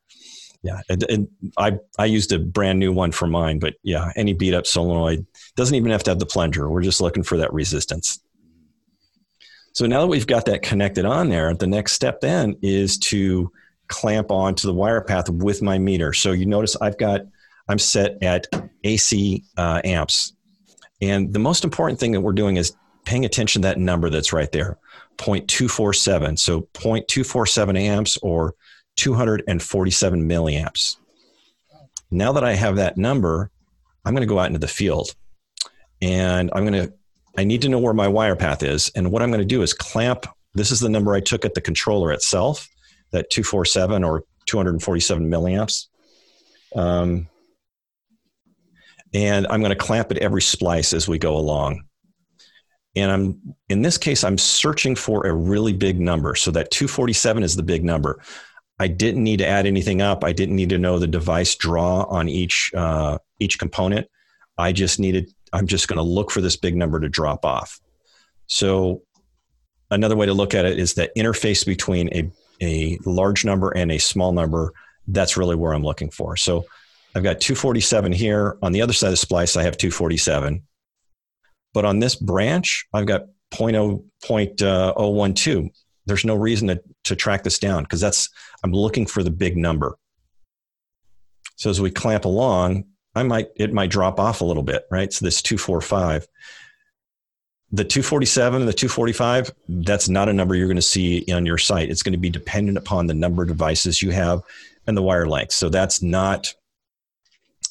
Yeah, 0.64 0.82
and, 0.90 1.04
and 1.04 1.28
I 1.58 1.78
I 1.98 2.06
used 2.06 2.32
a 2.32 2.40
brand 2.40 2.80
new 2.80 2.92
one 2.92 3.12
for 3.12 3.28
mine, 3.28 3.60
but 3.60 3.76
yeah, 3.84 4.12
any 4.16 4.34
beat 4.34 4.54
up 4.54 4.66
solenoid 4.66 5.26
doesn't 5.56 5.76
even 5.76 5.92
have 5.92 6.04
to 6.04 6.12
have 6.12 6.20
the 6.20 6.26
plunger. 6.26 6.70
We're 6.70 6.82
just 6.82 7.02
looking 7.02 7.24
for 7.24 7.38
that 7.38 7.54
resistance. 7.54 8.20
So 9.74 9.86
now 9.86 10.02
that 10.02 10.08
we've 10.08 10.26
got 10.26 10.46
that 10.46 10.64
connected 10.64 11.06
on 11.06 11.30
there, 11.30 11.54
the 11.54 11.68
next 11.68 11.94
step 11.94 12.20
then 12.20 12.58
is 12.64 12.98
to 12.98 13.52
clamp 13.88 14.32
onto 14.32 14.68
the 14.68 14.74
wire 14.74 15.02
path 15.02 15.30
with 15.30 15.62
my 15.62 15.78
meter. 15.78 16.14
So 16.14 16.32
you 16.32 16.46
notice 16.46 16.76
I've 16.82 16.98
got 16.98 17.22
I'm 17.70 17.80
set 17.80 18.22
at 18.24 18.48
AC 18.84 19.44
uh, 19.58 19.82
amps. 19.84 20.34
And 21.02 21.32
the 21.34 21.40
most 21.40 21.64
important 21.64 22.00
thing 22.00 22.12
that 22.14 22.22
we're 22.22 22.34
doing 22.34 22.58
is 22.58 22.76
paying 23.06 23.26
attention 23.26 23.62
to 23.62 23.68
that 23.68 23.78
number 23.78 24.10
that's 24.10 24.34
right 24.34 24.52
there 24.52 24.78
0.247. 25.18 26.38
So 26.40 26.62
0.247 26.74 27.80
amps 27.80 28.18
or 28.22 28.54
247 28.98 30.28
milliamps. 30.28 30.98
Now 32.12 32.34
that 32.34 32.44
I 32.44 32.54
have 32.54 32.76
that 32.78 32.98
number, 32.98 33.52
I'm 34.06 34.14
going 34.14 34.22
to 34.22 34.28
go 34.28 34.40
out 34.40 34.48
into 34.48 34.60
the 34.60 34.68
field 34.68 35.14
and 36.02 36.50
I'm 36.54 36.66
going 36.66 36.88
to, 36.88 36.94
I 37.38 37.44
need 37.44 37.62
to 37.64 37.70
know 37.70 37.80
where 37.80 37.94
my 37.94 38.08
wire 38.08 38.36
path 38.36 38.64
is. 38.64 38.92
And 38.96 39.12
what 39.12 39.22
I'm 39.22 39.30
going 39.30 39.42
to 39.42 39.46
do 39.46 39.62
is 39.62 39.74
clamp, 39.74 40.26
this 40.54 40.72
is 40.72 40.80
the 40.80 40.90
number 40.90 41.14
I 41.14 41.20
took 41.20 41.46
at 41.46 41.54
the 41.54 41.62
controller 41.62 42.12
itself, 42.12 42.68
that 43.12 43.30
247 43.30 44.04
or 44.04 44.24
247 44.48 45.30
milliamps. 45.30 45.88
Um, 46.76 47.28
and 49.14 49.48
I'm 49.48 49.62
going 49.62 49.70
to 49.70 49.76
clamp 49.76 50.12
it 50.12 50.18
every 50.18 50.42
splice 50.42 50.94
as 50.94 51.08
we 51.08 51.18
go 51.18 51.38
along. 51.38 51.84
And 52.96 53.12
I'm 53.12 53.56
in 53.70 53.84
this 53.84 53.98
case, 53.98 54.24
I'm 54.24 54.38
searching 54.38 54.96
for 54.96 55.28
a 55.28 55.34
really 55.34 55.74
big 55.74 56.00
number. 56.00 56.34
So 56.36 56.50
that 56.52 56.72
247 56.72 57.44
is 57.44 57.56
the 57.56 57.64
big 57.64 57.84
number. 57.84 58.20
I 58.80 58.88
didn't 58.88 59.24
need 59.24 59.38
to 59.38 59.48
add 59.48 59.66
anything 59.66 60.02
up. 60.02 60.24
I 60.24 60.34
didn't 60.34 60.56
need 60.56 60.70
to 60.70 60.78
know 60.78 61.00
the 61.00 61.08
device 61.08 61.56
draw 61.56 62.04
on 62.04 62.30
each 62.30 62.72
uh, 62.76 63.18
each 63.40 63.58
component. 63.58 64.08
I 64.58 64.72
just 64.72 65.00
needed. 65.00 65.32
I'm 65.54 65.68
just 65.68 65.88
going 65.88 65.98
to 65.98 66.04
look 66.04 66.32
for 66.32 66.42
this 66.42 66.56
big 66.56 66.76
number 66.76 67.00
to 67.00 67.10
drop 67.10 67.46
off. 67.46 67.80
So 68.48 69.04
another 69.90 70.16
way 70.16 70.26
to 70.26 70.34
look 70.34 70.54
at 70.54 70.66
it 70.66 70.80
is 70.80 70.96
that 70.96 71.16
interface 71.16 71.66
between 71.66 72.14
a 72.14 72.32
a 72.62 72.98
large 73.06 73.46
number 73.46 73.72
and 73.72 73.92
a 73.92 73.98
small 73.98 74.32
number. 74.32 74.74
That's 75.08 75.38
really 75.38 75.56
where 75.56 75.74
I'm 75.74 75.84
looking 75.84 76.10
for. 76.10 76.36
So 76.36 76.66
I've 77.16 77.24
got 77.24 77.40
247 77.40 78.12
here. 78.12 78.58
On 78.62 78.72
the 78.72 78.82
other 78.82 78.94
side 78.94 79.08
of 79.08 79.14
the 79.14 79.18
splice, 79.18 79.58
I 79.58 79.64
have 79.64 79.78
247. 79.78 80.64
But 81.74 81.86
on 81.86 82.00
this 82.00 82.16
branch, 82.16 82.88
I've 82.94 83.06
got 83.06 83.26
0.012. 83.52 85.72
There's 86.08 86.26
no 86.26 86.36
reason 86.36 86.70
to, 86.70 86.82
to 87.06 87.16
track 87.16 87.44
this 87.44 87.60
down 87.60 87.84
because 87.84 88.02
that's 88.02 88.30
I'm 88.64 88.72
looking 88.72 89.06
for 89.06 89.24
the 89.24 89.30
big 89.30 89.58
number. 89.58 89.98
So 91.58 91.70
as 91.70 91.82
we 91.82 91.92
clamp 91.92 92.26
along, 92.26 92.86
I 93.14 93.24
might 93.24 93.50
it 93.56 93.74
might 93.74 93.90
drop 93.90 94.20
off 94.20 94.42
a 94.42 94.46
little 94.46 94.64
bit, 94.64 94.86
right? 94.90 95.12
So 95.12 95.26
this 95.26 95.42
245. 95.42 96.28
The 97.72 97.84
247 97.84 98.62
and 98.62 98.70
the 98.70 98.74
245, 98.74 99.52
that's 99.68 100.08
not 100.08 100.30
a 100.30 100.34
number 100.34 100.56
you're 100.56 100.68
going 100.68 100.78
to 100.78 100.82
see 100.82 101.26
on 101.30 101.46
your 101.46 101.58
site. 101.58 101.90
It's 101.90 102.02
going 102.02 102.14
to 102.14 102.18
be 102.18 102.30
dependent 102.30 102.78
upon 102.78 103.08
the 103.08 103.14
number 103.14 103.44
of 103.44 103.50
devices 103.50 104.02
you 104.02 104.12
have 104.12 104.42
and 104.88 104.96
the 104.96 105.02
wire 105.02 105.28
length. 105.28 105.52
So 105.52 105.68
that's 105.68 106.02
not 106.02 106.54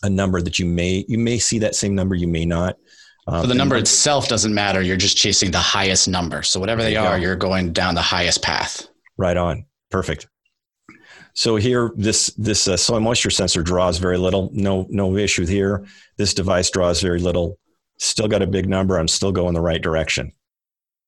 a 0.03 0.11
number 0.11 0.43
that 0.43 0.59
you 0.59 0.67
may 0.67 1.07
you 1.09 1.17
may 1.17 1.39
see 1.39 1.59
that 1.61 1.75
same 1.75 1.95
number, 1.95 2.15
you 2.15 2.29
may 2.29 2.45
not. 2.45 2.77
Um, 3.27 3.43
so 3.43 3.49
the 3.49 3.55
number 3.55 3.77
itself 3.77 4.29
doesn't 4.29 4.55
matter. 4.55 4.81
You're 4.81 4.97
just 4.97 5.17
chasing 5.17 5.51
the 5.51 5.59
highest 5.59 6.07
number. 6.09 6.43
So 6.43 6.61
whatever 6.61 6.83
they 6.83 6.97
are, 6.97 7.19
you're 7.19 7.37
going 7.37 7.73
down 7.73 7.95
the 7.95 8.03
highest 8.03 8.43
path. 8.43 8.89
Right 9.17 9.37
on. 9.37 9.67
Perfect. 9.91 10.29
So 11.35 11.57
here, 11.57 11.93
this 11.97 12.29
this 12.39 12.67
uh, 12.67 12.77
soil 12.77 13.01
moisture 13.01 13.31
sensor 13.31 13.63
draws 13.63 13.99
very 13.99 14.17
little. 14.17 14.49
No 14.53 14.87
no 14.89 15.17
issue 15.17 15.45
here. 15.45 15.85
This 16.17 16.33
device 16.33 16.71
draws 16.71 17.03
very 17.03 17.21
little. 17.21 17.59
Still 17.99 18.29
got 18.29 18.43
a 18.43 18.47
big 18.47 18.69
number. 18.69 18.99
I'm 18.99 19.09
still 19.09 19.33
going 19.33 19.55
the 19.55 19.61
right 19.61 19.83
direction. 19.83 20.33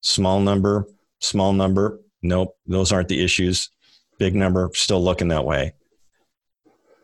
Small 0.00 0.40
number, 0.40 0.86
small 1.20 1.52
number. 1.52 2.00
Nope, 2.22 2.56
those 2.66 2.92
aren't 2.92 3.08
the 3.08 3.22
issues. 3.24 3.70
Big 4.18 4.34
number, 4.34 4.70
still 4.74 5.02
looking 5.02 5.28
that 5.28 5.44
way. 5.44 5.74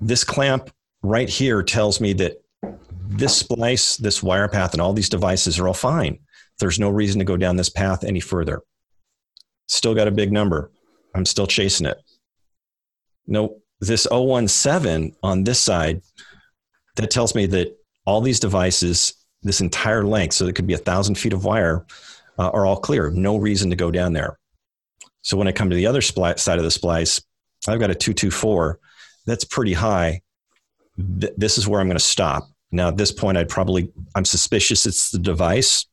This 0.00 0.24
clamp 0.24 0.70
right 1.02 1.28
here 1.28 1.62
tells 1.62 2.00
me 2.00 2.12
that 2.14 2.43
this 3.06 3.36
splice, 3.36 3.96
this 3.96 4.22
wire 4.22 4.48
path, 4.48 4.72
and 4.72 4.80
all 4.80 4.92
these 4.92 5.08
devices 5.08 5.58
are 5.58 5.68
all 5.68 5.74
fine. 5.74 6.18
There's 6.58 6.78
no 6.78 6.90
reason 6.90 7.18
to 7.18 7.24
go 7.24 7.36
down 7.36 7.56
this 7.56 7.68
path 7.68 8.04
any 8.04 8.20
further. 8.20 8.62
Still 9.66 9.94
got 9.94 10.08
a 10.08 10.12
big 10.12 10.32
number. 10.32 10.70
I'm 11.14 11.24
still 11.24 11.46
chasing 11.46 11.86
it. 11.86 11.98
No, 13.26 13.60
this 13.80 14.06
017 14.10 15.16
on 15.22 15.44
this 15.44 15.60
side, 15.60 16.02
that 16.96 17.10
tells 17.10 17.34
me 17.34 17.46
that 17.46 17.76
all 18.06 18.20
these 18.20 18.40
devices, 18.40 19.14
this 19.42 19.60
entire 19.60 20.04
length, 20.04 20.34
so 20.34 20.46
it 20.46 20.54
could 20.54 20.66
be 20.66 20.74
a 20.74 20.78
thousand 20.78 21.16
feet 21.16 21.32
of 21.32 21.44
wire, 21.44 21.86
uh, 22.38 22.50
are 22.50 22.66
all 22.66 22.76
clear. 22.76 23.10
No 23.10 23.36
reason 23.36 23.70
to 23.70 23.76
go 23.76 23.90
down 23.90 24.12
there. 24.12 24.38
So 25.22 25.36
when 25.36 25.48
I 25.48 25.52
come 25.52 25.70
to 25.70 25.76
the 25.76 25.86
other 25.86 26.02
side 26.02 26.58
of 26.58 26.64
the 26.64 26.70
splice, 26.70 27.22
I've 27.66 27.80
got 27.80 27.90
a 27.90 27.94
224 27.94 28.78
that's 29.26 29.44
pretty 29.44 29.72
high. 29.72 30.20
Th- 30.96 31.32
this 31.36 31.56
is 31.58 31.66
where 31.66 31.80
I'm 31.80 31.86
going 31.86 31.98
to 31.98 32.04
stop. 32.04 32.48
Now, 32.74 32.88
at 32.88 32.96
this 32.96 33.12
point, 33.12 33.38
I'd 33.38 33.48
probably, 33.48 33.90
I'm 34.14 34.24
suspicious 34.24 34.84
it's 34.84 35.10
the 35.10 35.18
device. 35.18 35.86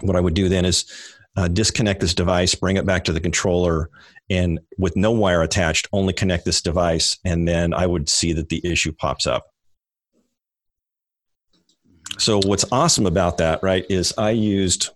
What 0.00 0.16
I 0.16 0.20
would 0.20 0.34
do 0.34 0.48
then 0.48 0.64
is 0.64 0.84
uh, 1.36 1.48
disconnect 1.48 2.00
this 2.00 2.14
device, 2.14 2.54
bring 2.54 2.76
it 2.76 2.86
back 2.86 3.04
to 3.04 3.12
the 3.12 3.20
controller, 3.20 3.90
and 4.28 4.60
with 4.76 4.96
no 4.96 5.10
wire 5.12 5.42
attached, 5.42 5.88
only 5.92 6.12
connect 6.12 6.44
this 6.44 6.60
device, 6.60 7.18
and 7.24 7.48
then 7.48 7.72
I 7.72 7.86
would 7.86 8.08
see 8.08 8.32
that 8.34 8.48
the 8.48 8.60
issue 8.64 8.92
pops 8.92 9.26
up. 9.26 9.46
So, 12.18 12.40
what's 12.44 12.64
awesome 12.70 13.06
about 13.06 13.38
that, 13.38 13.62
right, 13.62 13.86
is 13.88 14.12
I 14.18 14.30
used 14.30 14.90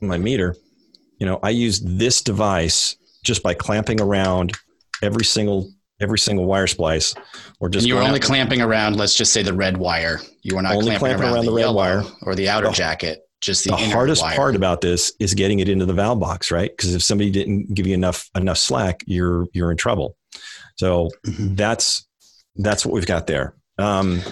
my 0.00 0.18
meter, 0.18 0.56
you 1.18 1.26
know, 1.26 1.40
I 1.42 1.50
used 1.50 1.98
this 1.98 2.22
device 2.22 2.96
just 3.24 3.42
by 3.42 3.54
clamping 3.54 4.00
around 4.00 4.52
every 5.02 5.24
single 5.24 5.70
every 6.00 6.18
single 6.18 6.44
wire 6.44 6.66
splice. 6.66 7.14
Or 7.60 7.68
just 7.68 7.84
and 7.84 7.88
you're 7.88 8.02
only 8.02 8.20
clamping 8.20 8.60
around 8.60 8.96
let's 8.96 9.14
just 9.14 9.32
say 9.32 9.42
the 9.42 9.54
red 9.54 9.76
wire. 9.76 10.20
You 10.42 10.56
are 10.58 10.62
not 10.62 10.72
only 10.72 10.86
clamping, 10.86 10.98
clamping 11.00 11.22
around, 11.24 11.34
around, 11.34 11.44
the, 11.46 11.50
the 11.52 11.56
red 11.56 11.70
wire. 11.70 12.02
or 12.22 12.34
the 12.34 12.48
outer 12.48 12.68
the, 12.68 12.72
jacket 12.72 13.22
just 13.40 13.64
the, 13.64 13.70
the 13.70 13.76
hardest 13.76 14.22
wire. 14.22 14.36
part 14.36 14.56
about 14.56 14.80
this 14.80 15.12
is 15.20 15.34
getting 15.34 15.60
it 15.60 15.68
into 15.68 15.86
the 15.86 15.92
valve 15.92 16.20
box 16.20 16.50
right? 16.50 16.70
Because 16.70 16.94
if 16.94 17.02
somebody 17.02 17.30
didn't 17.30 17.74
give 17.74 17.86
you 17.86 17.94
enough 17.94 18.28
enough 18.34 18.58
slack 18.58 19.02
you're 19.06 19.46
you're 19.52 19.70
in 19.70 19.76
trouble. 19.76 20.16
So 20.76 21.10
mm-hmm. 21.26 21.54
that's 21.54 22.06
that's 22.56 22.84
what 22.84 22.92
we've 22.92 23.06
got 23.06 23.26
there. 23.26 23.54
Um, 23.78 24.22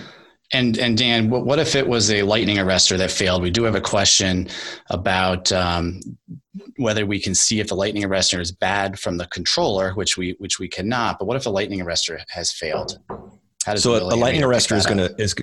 and 0.54 0.78
and 0.78 0.96
Dan, 0.96 1.28
what 1.28 1.58
if 1.58 1.74
it 1.74 1.86
was 1.86 2.10
a 2.10 2.22
lightning 2.22 2.56
arrestor 2.56 2.96
that 2.98 3.10
failed? 3.10 3.42
We 3.42 3.50
do 3.50 3.64
have 3.64 3.74
a 3.74 3.80
question 3.80 4.48
about 4.90 5.50
um, 5.52 6.00
whether 6.76 7.04
we 7.04 7.20
can 7.20 7.34
see 7.34 7.60
if 7.60 7.68
the 7.68 7.74
lightning 7.74 8.04
arrestor 8.04 8.40
is 8.40 8.52
bad 8.52 8.98
from 8.98 9.18
the 9.18 9.26
controller, 9.26 9.92
which 9.94 10.16
we 10.16 10.36
which 10.38 10.58
we 10.58 10.68
cannot. 10.68 11.18
But 11.18 11.26
what 11.26 11.36
if 11.36 11.46
a 11.46 11.50
lightning 11.50 11.80
arrestor 11.80 12.20
has 12.28 12.52
failed? 12.52 12.98
so 13.76 13.94
a, 13.94 13.98
a 13.98 14.16
lightning 14.16 14.42
arrestor 14.42 14.76
is 14.76 14.86
going 14.86 14.98
to 14.98 15.14
is 15.18 15.34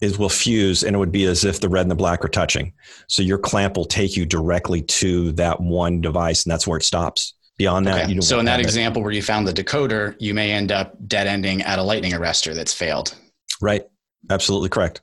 is 0.00 0.18
will 0.18 0.28
fuse, 0.28 0.82
and 0.82 0.94
it 0.94 0.98
would 0.98 1.12
be 1.12 1.24
as 1.24 1.44
if 1.44 1.60
the 1.60 1.68
red 1.68 1.82
and 1.82 1.90
the 1.90 1.96
black 1.96 2.24
are 2.24 2.28
touching. 2.28 2.72
So 3.08 3.22
your 3.22 3.38
clamp 3.38 3.76
will 3.76 3.84
take 3.86 4.16
you 4.16 4.26
directly 4.26 4.82
to 4.82 5.32
that 5.32 5.60
one 5.60 6.00
device, 6.00 6.44
and 6.44 6.52
that's 6.52 6.66
where 6.66 6.78
it 6.78 6.84
stops. 6.84 7.34
Beyond 7.56 7.86
that, 7.86 8.10
okay. 8.10 8.20
so 8.20 8.40
in 8.40 8.46
that 8.46 8.58
example 8.58 9.00
it. 9.00 9.04
where 9.04 9.12
you 9.12 9.22
found 9.22 9.46
the 9.46 9.52
decoder, 9.52 10.16
you 10.18 10.34
may 10.34 10.50
end 10.50 10.72
up 10.72 10.96
dead 11.06 11.28
ending 11.28 11.62
at 11.62 11.78
a 11.78 11.82
lightning 11.84 12.10
arrestor 12.10 12.52
that's 12.52 12.74
failed. 12.74 13.14
Right. 13.60 13.84
Absolutely 14.30 14.68
correct. 14.68 15.02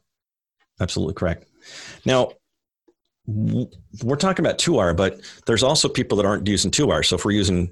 Absolutely 0.80 1.14
correct. 1.14 1.46
Now, 2.06 2.32
we're 3.28 4.16
talking 4.16 4.46
about 4.46 4.58
two 4.58 4.74
wire, 4.74 4.94
but 4.94 5.22
there's 5.46 5.64
also 5.64 5.88
people 5.88 6.18
that 6.18 6.26
aren't 6.26 6.48
using 6.48 6.72
two 6.72 6.88
wire. 6.88 7.04
So 7.04 7.16
if 7.16 7.24
we're 7.24 7.32
using, 7.32 7.72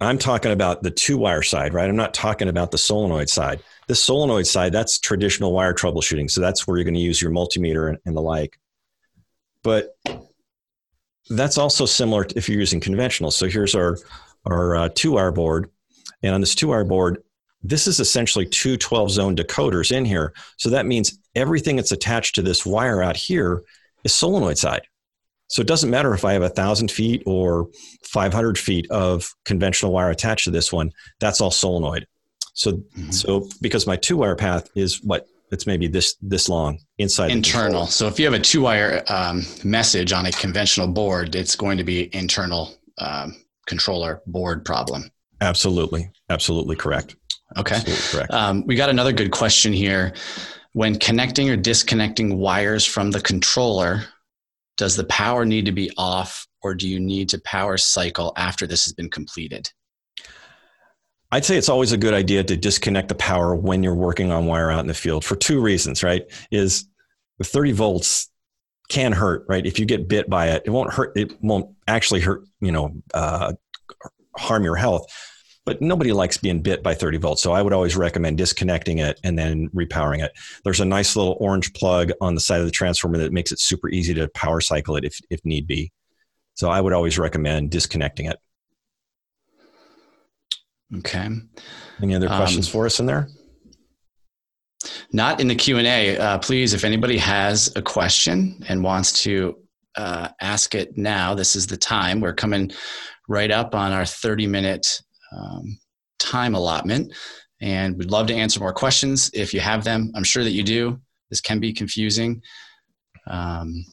I'm 0.00 0.18
talking 0.18 0.52
about 0.52 0.82
the 0.82 0.90
two 0.90 1.18
wire 1.18 1.42
side, 1.42 1.74
right? 1.74 1.88
I'm 1.88 1.96
not 1.96 2.14
talking 2.14 2.48
about 2.48 2.70
the 2.70 2.78
solenoid 2.78 3.28
side. 3.28 3.62
The 3.88 3.94
solenoid 3.94 4.46
side, 4.46 4.72
that's 4.72 4.98
traditional 4.98 5.52
wire 5.52 5.74
troubleshooting. 5.74 6.30
So 6.30 6.40
that's 6.40 6.66
where 6.66 6.78
you're 6.78 6.84
going 6.84 6.94
to 6.94 7.00
use 7.00 7.20
your 7.20 7.30
multimeter 7.30 7.90
and, 7.90 7.98
and 8.06 8.16
the 8.16 8.22
like. 8.22 8.58
But 9.62 9.96
that's 11.28 11.58
also 11.58 11.84
similar 11.84 12.26
if 12.34 12.48
you're 12.48 12.58
using 12.58 12.80
conventional. 12.80 13.30
So 13.30 13.46
here's 13.46 13.74
our, 13.74 13.98
our 14.46 14.76
uh, 14.76 14.88
two 14.94 15.12
wire 15.12 15.32
board. 15.32 15.70
And 16.22 16.34
on 16.34 16.40
this 16.40 16.54
two 16.54 16.68
wire 16.68 16.84
board, 16.84 17.22
this 17.62 17.86
is 17.86 18.00
essentially 18.00 18.46
two 18.46 18.76
12 18.76 19.10
zone 19.10 19.36
decoders 19.36 19.94
in 19.94 20.04
here. 20.04 20.32
So 20.56 20.70
that 20.70 20.86
means 20.86 21.18
everything 21.34 21.76
that's 21.76 21.92
attached 21.92 22.34
to 22.36 22.42
this 22.42 22.64
wire 22.64 23.02
out 23.02 23.16
here 23.16 23.62
is 24.04 24.12
solenoid 24.12 24.58
side. 24.58 24.82
So 25.48 25.60
it 25.60 25.66
doesn't 25.66 25.90
matter 25.90 26.14
if 26.14 26.24
I 26.24 26.32
have 26.32 26.42
a 26.42 26.48
thousand 26.48 26.90
feet 26.90 27.22
or 27.26 27.68
500 28.04 28.56
feet 28.56 28.88
of 28.90 29.28
conventional 29.44 29.92
wire 29.92 30.10
attached 30.10 30.44
to 30.44 30.50
this 30.50 30.72
one, 30.72 30.92
that's 31.18 31.40
all 31.40 31.50
solenoid. 31.50 32.06
So, 32.54 32.72
mm-hmm. 32.72 33.10
so 33.10 33.48
because 33.60 33.86
my 33.86 33.96
two 33.96 34.16
wire 34.16 34.36
path 34.36 34.68
is 34.76 35.02
what 35.02 35.26
it's 35.50 35.66
maybe 35.66 35.88
this 35.88 36.14
this 36.22 36.48
long 36.48 36.78
inside 36.98 37.32
internal. 37.32 37.86
So 37.86 38.06
if 38.06 38.20
you 38.20 38.24
have 38.26 38.34
a 38.34 38.38
two 38.38 38.62
wire 38.62 39.02
um, 39.08 39.44
message 39.64 40.12
on 40.12 40.26
a 40.26 40.32
conventional 40.32 40.86
board, 40.86 41.34
it's 41.34 41.56
going 41.56 41.76
to 41.78 41.84
be 41.84 42.14
internal 42.14 42.76
um, 42.98 43.36
controller 43.66 44.22
board 44.26 44.64
problem. 44.64 45.10
Absolutely, 45.40 46.10
absolutely 46.28 46.76
correct. 46.76 47.16
Okay. 47.58 47.80
Correct. 48.10 48.32
Um, 48.32 48.64
we 48.66 48.76
got 48.76 48.90
another 48.90 49.12
good 49.12 49.30
question 49.30 49.72
here. 49.72 50.12
When 50.72 50.98
connecting 50.98 51.50
or 51.50 51.56
disconnecting 51.56 52.38
wires 52.38 52.84
from 52.84 53.10
the 53.10 53.20
controller, 53.20 54.04
does 54.76 54.96
the 54.96 55.04
power 55.04 55.44
need 55.44 55.66
to 55.66 55.72
be 55.72 55.90
off 55.96 56.46
or 56.62 56.74
do 56.74 56.88
you 56.88 57.00
need 57.00 57.28
to 57.30 57.40
power 57.40 57.76
cycle 57.76 58.32
after 58.36 58.66
this 58.66 58.84
has 58.84 58.92
been 58.92 59.10
completed? 59.10 59.70
I'd 61.32 61.44
say 61.44 61.56
it's 61.56 61.68
always 61.68 61.92
a 61.92 61.96
good 61.96 62.14
idea 62.14 62.42
to 62.44 62.56
disconnect 62.56 63.08
the 63.08 63.14
power 63.14 63.54
when 63.54 63.82
you're 63.82 63.94
working 63.94 64.32
on 64.32 64.46
wire 64.46 64.70
out 64.70 64.80
in 64.80 64.86
the 64.86 64.94
field 64.94 65.24
for 65.24 65.36
two 65.36 65.60
reasons, 65.60 66.02
right? 66.02 66.24
Is 66.50 66.88
the 67.38 67.44
30 67.44 67.72
volts 67.72 68.28
can 68.88 69.12
hurt, 69.12 69.44
right? 69.48 69.64
If 69.64 69.78
you 69.78 69.86
get 69.86 70.08
bit 70.08 70.28
by 70.28 70.48
it, 70.48 70.62
it 70.66 70.70
won't 70.70 70.92
hurt. 70.92 71.16
It 71.16 71.40
won't 71.42 71.74
actually 71.86 72.20
hurt, 72.20 72.42
you 72.60 72.72
know, 72.72 72.94
uh, 73.14 73.52
harm 74.36 74.64
your 74.64 74.76
health 74.76 75.06
but 75.70 75.80
nobody 75.80 76.12
likes 76.12 76.36
being 76.36 76.60
bit 76.60 76.82
by 76.82 76.92
30 76.92 77.18
volts. 77.18 77.40
So 77.40 77.52
I 77.52 77.62
would 77.62 77.72
always 77.72 77.96
recommend 77.96 78.38
disconnecting 78.38 78.98
it 78.98 79.20
and 79.22 79.38
then 79.38 79.68
repowering 79.68 80.20
it. 80.20 80.32
There's 80.64 80.80
a 80.80 80.84
nice 80.84 81.14
little 81.14 81.36
orange 81.38 81.72
plug 81.74 82.10
on 82.20 82.34
the 82.34 82.40
side 82.40 82.58
of 82.58 82.66
the 82.66 82.72
transformer 82.72 83.18
that 83.18 83.32
makes 83.32 83.52
it 83.52 83.60
super 83.60 83.88
easy 83.88 84.12
to 84.14 84.28
power 84.34 84.60
cycle 84.60 84.96
it 84.96 85.04
if, 85.04 85.16
if 85.30 85.38
need 85.44 85.68
be. 85.68 85.92
So 86.54 86.70
I 86.70 86.80
would 86.80 86.92
always 86.92 87.20
recommend 87.20 87.70
disconnecting 87.70 88.26
it. 88.26 88.36
Okay. 90.96 91.28
Any 92.02 92.16
other 92.16 92.26
questions 92.26 92.66
um, 92.66 92.72
for 92.72 92.86
us 92.86 92.98
in 92.98 93.06
there? 93.06 93.28
Not 95.12 95.40
in 95.40 95.46
the 95.46 95.54
Q 95.54 95.78
and 95.78 95.86
A. 95.86 96.18
Uh, 96.18 96.38
please, 96.38 96.74
if 96.74 96.82
anybody 96.82 97.16
has 97.16 97.72
a 97.76 97.82
question 97.82 98.60
and 98.68 98.82
wants 98.82 99.22
to 99.22 99.56
uh, 99.94 100.30
ask 100.40 100.74
it 100.74 100.98
now, 100.98 101.36
this 101.36 101.54
is 101.54 101.68
the 101.68 101.76
time. 101.76 102.20
We're 102.20 102.34
coming 102.34 102.72
right 103.28 103.52
up 103.52 103.76
on 103.76 103.92
our 103.92 104.04
30 104.04 104.48
minute 104.48 105.00
um, 105.36 105.78
time 106.18 106.54
allotment. 106.54 107.12
And 107.60 107.96
we'd 107.96 108.10
love 108.10 108.26
to 108.28 108.34
answer 108.34 108.60
more 108.60 108.72
questions 108.72 109.30
if 109.34 109.52
you 109.52 109.60
have 109.60 109.84
them. 109.84 110.10
I'm 110.14 110.24
sure 110.24 110.44
that 110.44 110.52
you 110.52 110.62
do. 110.62 111.00
This 111.28 111.40
can 111.40 111.60
be 111.60 111.72
confusing. 111.72 112.42
Um, 113.26 113.84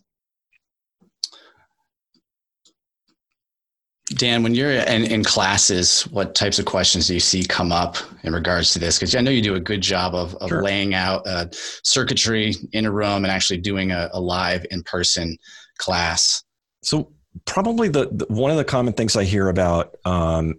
Dan, 4.16 4.42
when 4.42 4.56
you're 4.56 4.72
in, 4.72 5.04
in, 5.04 5.22
classes, 5.22 6.04
what 6.08 6.34
types 6.34 6.60
of 6.60 6.66
questions 6.66 7.08
do 7.08 7.14
you 7.14 7.20
see 7.20 7.44
come 7.44 7.74
up 7.74 7.98
in 8.24 8.34
regards 8.34 8.72
to 8.72 8.80
this? 8.80 8.98
Because 8.98 9.14
I 9.14 9.20
know 9.20 9.32
you 9.32 9.42
do 9.42 9.56
a 9.56 9.60
good 9.60 9.82
job 9.82 10.16
of, 10.16 10.34
of 10.36 10.48
sure. 10.48 10.64
laying 10.64 10.94
out 10.94 11.28
uh, 11.28 11.48
circuitry 11.84 12.56
in 12.72 12.86
a 12.86 12.92
room 12.92 13.26
and 13.26 13.28
actually 13.28 13.60
doing 13.60 13.92
a, 13.92 14.10
a 14.14 14.20
live 14.20 14.66
in 14.72 14.82
person 14.84 15.38
class. 15.78 16.42
So, 16.84 17.12
probably 17.44 17.90
the, 17.90 18.08
the, 18.10 18.26
one 18.30 18.50
of 18.50 18.56
the 18.56 18.64
common 18.64 18.94
things 18.94 19.18
I 19.18 19.26
hear 19.26 19.50
about 19.50 19.98
um, 20.06 20.56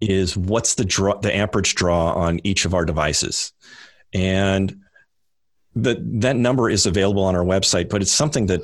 is 0.00 0.36
what's 0.36 0.74
the 0.74 0.84
draw, 0.84 1.18
the 1.18 1.34
amperage 1.34 1.74
draw 1.74 2.12
on 2.12 2.40
each 2.44 2.64
of 2.64 2.74
our 2.74 2.84
devices, 2.84 3.52
and 4.12 4.76
that 5.76 5.98
that 6.20 6.36
number 6.36 6.70
is 6.70 6.86
available 6.86 7.24
on 7.24 7.36
our 7.36 7.44
website. 7.44 7.88
But 7.88 8.02
it's 8.02 8.12
something 8.12 8.46
that 8.46 8.62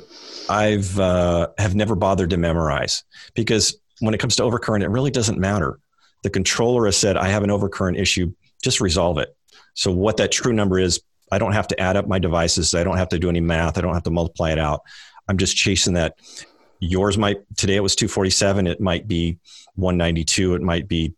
I've 0.49 0.99
uh, 0.99 1.49
have 1.57 1.75
never 1.75 1.95
bothered 1.95 2.29
to 2.31 2.37
memorize 2.37 3.03
because 3.33 3.77
when 3.99 4.13
it 4.13 4.19
comes 4.19 4.35
to 4.37 4.43
overcurrent, 4.43 4.83
it 4.83 4.89
really 4.89 5.11
doesn't 5.11 5.39
matter. 5.39 5.79
The 6.23 6.29
controller 6.29 6.85
has 6.85 6.97
said, 6.97 7.17
"I 7.17 7.27
have 7.29 7.43
an 7.43 7.49
overcurrent 7.49 7.99
issue. 7.99 8.33
Just 8.61 8.81
resolve 8.81 9.17
it." 9.17 9.35
So 9.73 9.91
what 9.91 10.17
that 10.17 10.31
true 10.31 10.53
number 10.53 10.79
is, 10.79 11.01
I 11.31 11.37
don't 11.37 11.53
have 11.53 11.67
to 11.67 11.79
add 11.79 11.97
up 11.97 12.07
my 12.07 12.19
devices. 12.19 12.73
I 12.73 12.83
don't 12.83 12.97
have 12.97 13.09
to 13.09 13.19
do 13.19 13.29
any 13.29 13.41
math. 13.41 13.77
I 13.77 13.81
don't 13.81 13.93
have 13.93 14.03
to 14.03 14.11
multiply 14.11 14.51
it 14.51 14.59
out. 14.59 14.81
I'm 15.27 15.37
just 15.37 15.55
chasing 15.55 15.93
that. 15.93 16.15
Yours 16.79 17.17
might 17.17 17.37
today 17.55 17.75
it 17.75 17.83
was 17.83 17.95
247. 17.95 18.67
It 18.67 18.81
might 18.81 19.07
be 19.07 19.37
192. 19.75 20.55
It 20.55 20.61
might 20.61 20.87
be 20.87 21.13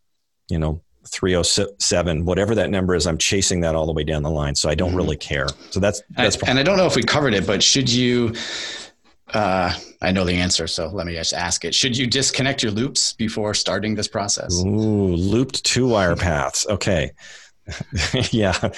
you 0.50 0.60
know 0.60 0.82
307 1.08 2.26
whatever 2.26 2.54
that 2.54 2.70
number 2.70 2.94
is 2.94 3.08
i'm 3.08 3.18
chasing 3.18 3.62
that 3.62 3.76
all 3.76 3.86
the 3.86 3.94
way 3.94 4.04
down 4.04 4.24
the 4.24 4.30
line 4.30 4.56
so 4.56 4.70
i 4.70 4.76
don't 4.76 4.90
mm-hmm. 4.90 4.98
really 4.98 5.16
care 5.16 5.48
so 5.70 5.80
that's 5.80 6.02
that's 6.12 6.42
and 6.44 6.60
i 6.60 6.64
don't 6.64 6.78
know 6.78 6.86
if 6.86 6.96
we 6.96 7.04
covered 7.04 7.34
it 7.34 7.48
but 7.48 7.64
should 7.64 7.90
you 7.90 8.34
uh, 9.34 9.74
I 10.02 10.12
know 10.12 10.24
the 10.24 10.34
answer, 10.34 10.68
so 10.68 10.88
let 10.88 11.06
me 11.06 11.14
just 11.14 11.34
ask 11.34 11.66
it. 11.66 11.76
Should 11.76 11.98
you 11.98 12.08
disconnect 12.08 12.64
your 12.64 12.72
loops 12.72 13.14
before 13.14 13.54
starting 13.54 13.94
this 13.96 14.08
process? 14.08 14.64
Ooh, 14.64 15.16
looped 15.16 15.64
two 15.66 15.88
wire 15.88 16.16
paths. 16.16 16.66
Okay, 16.68 17.12
yeah. 18.32 18.72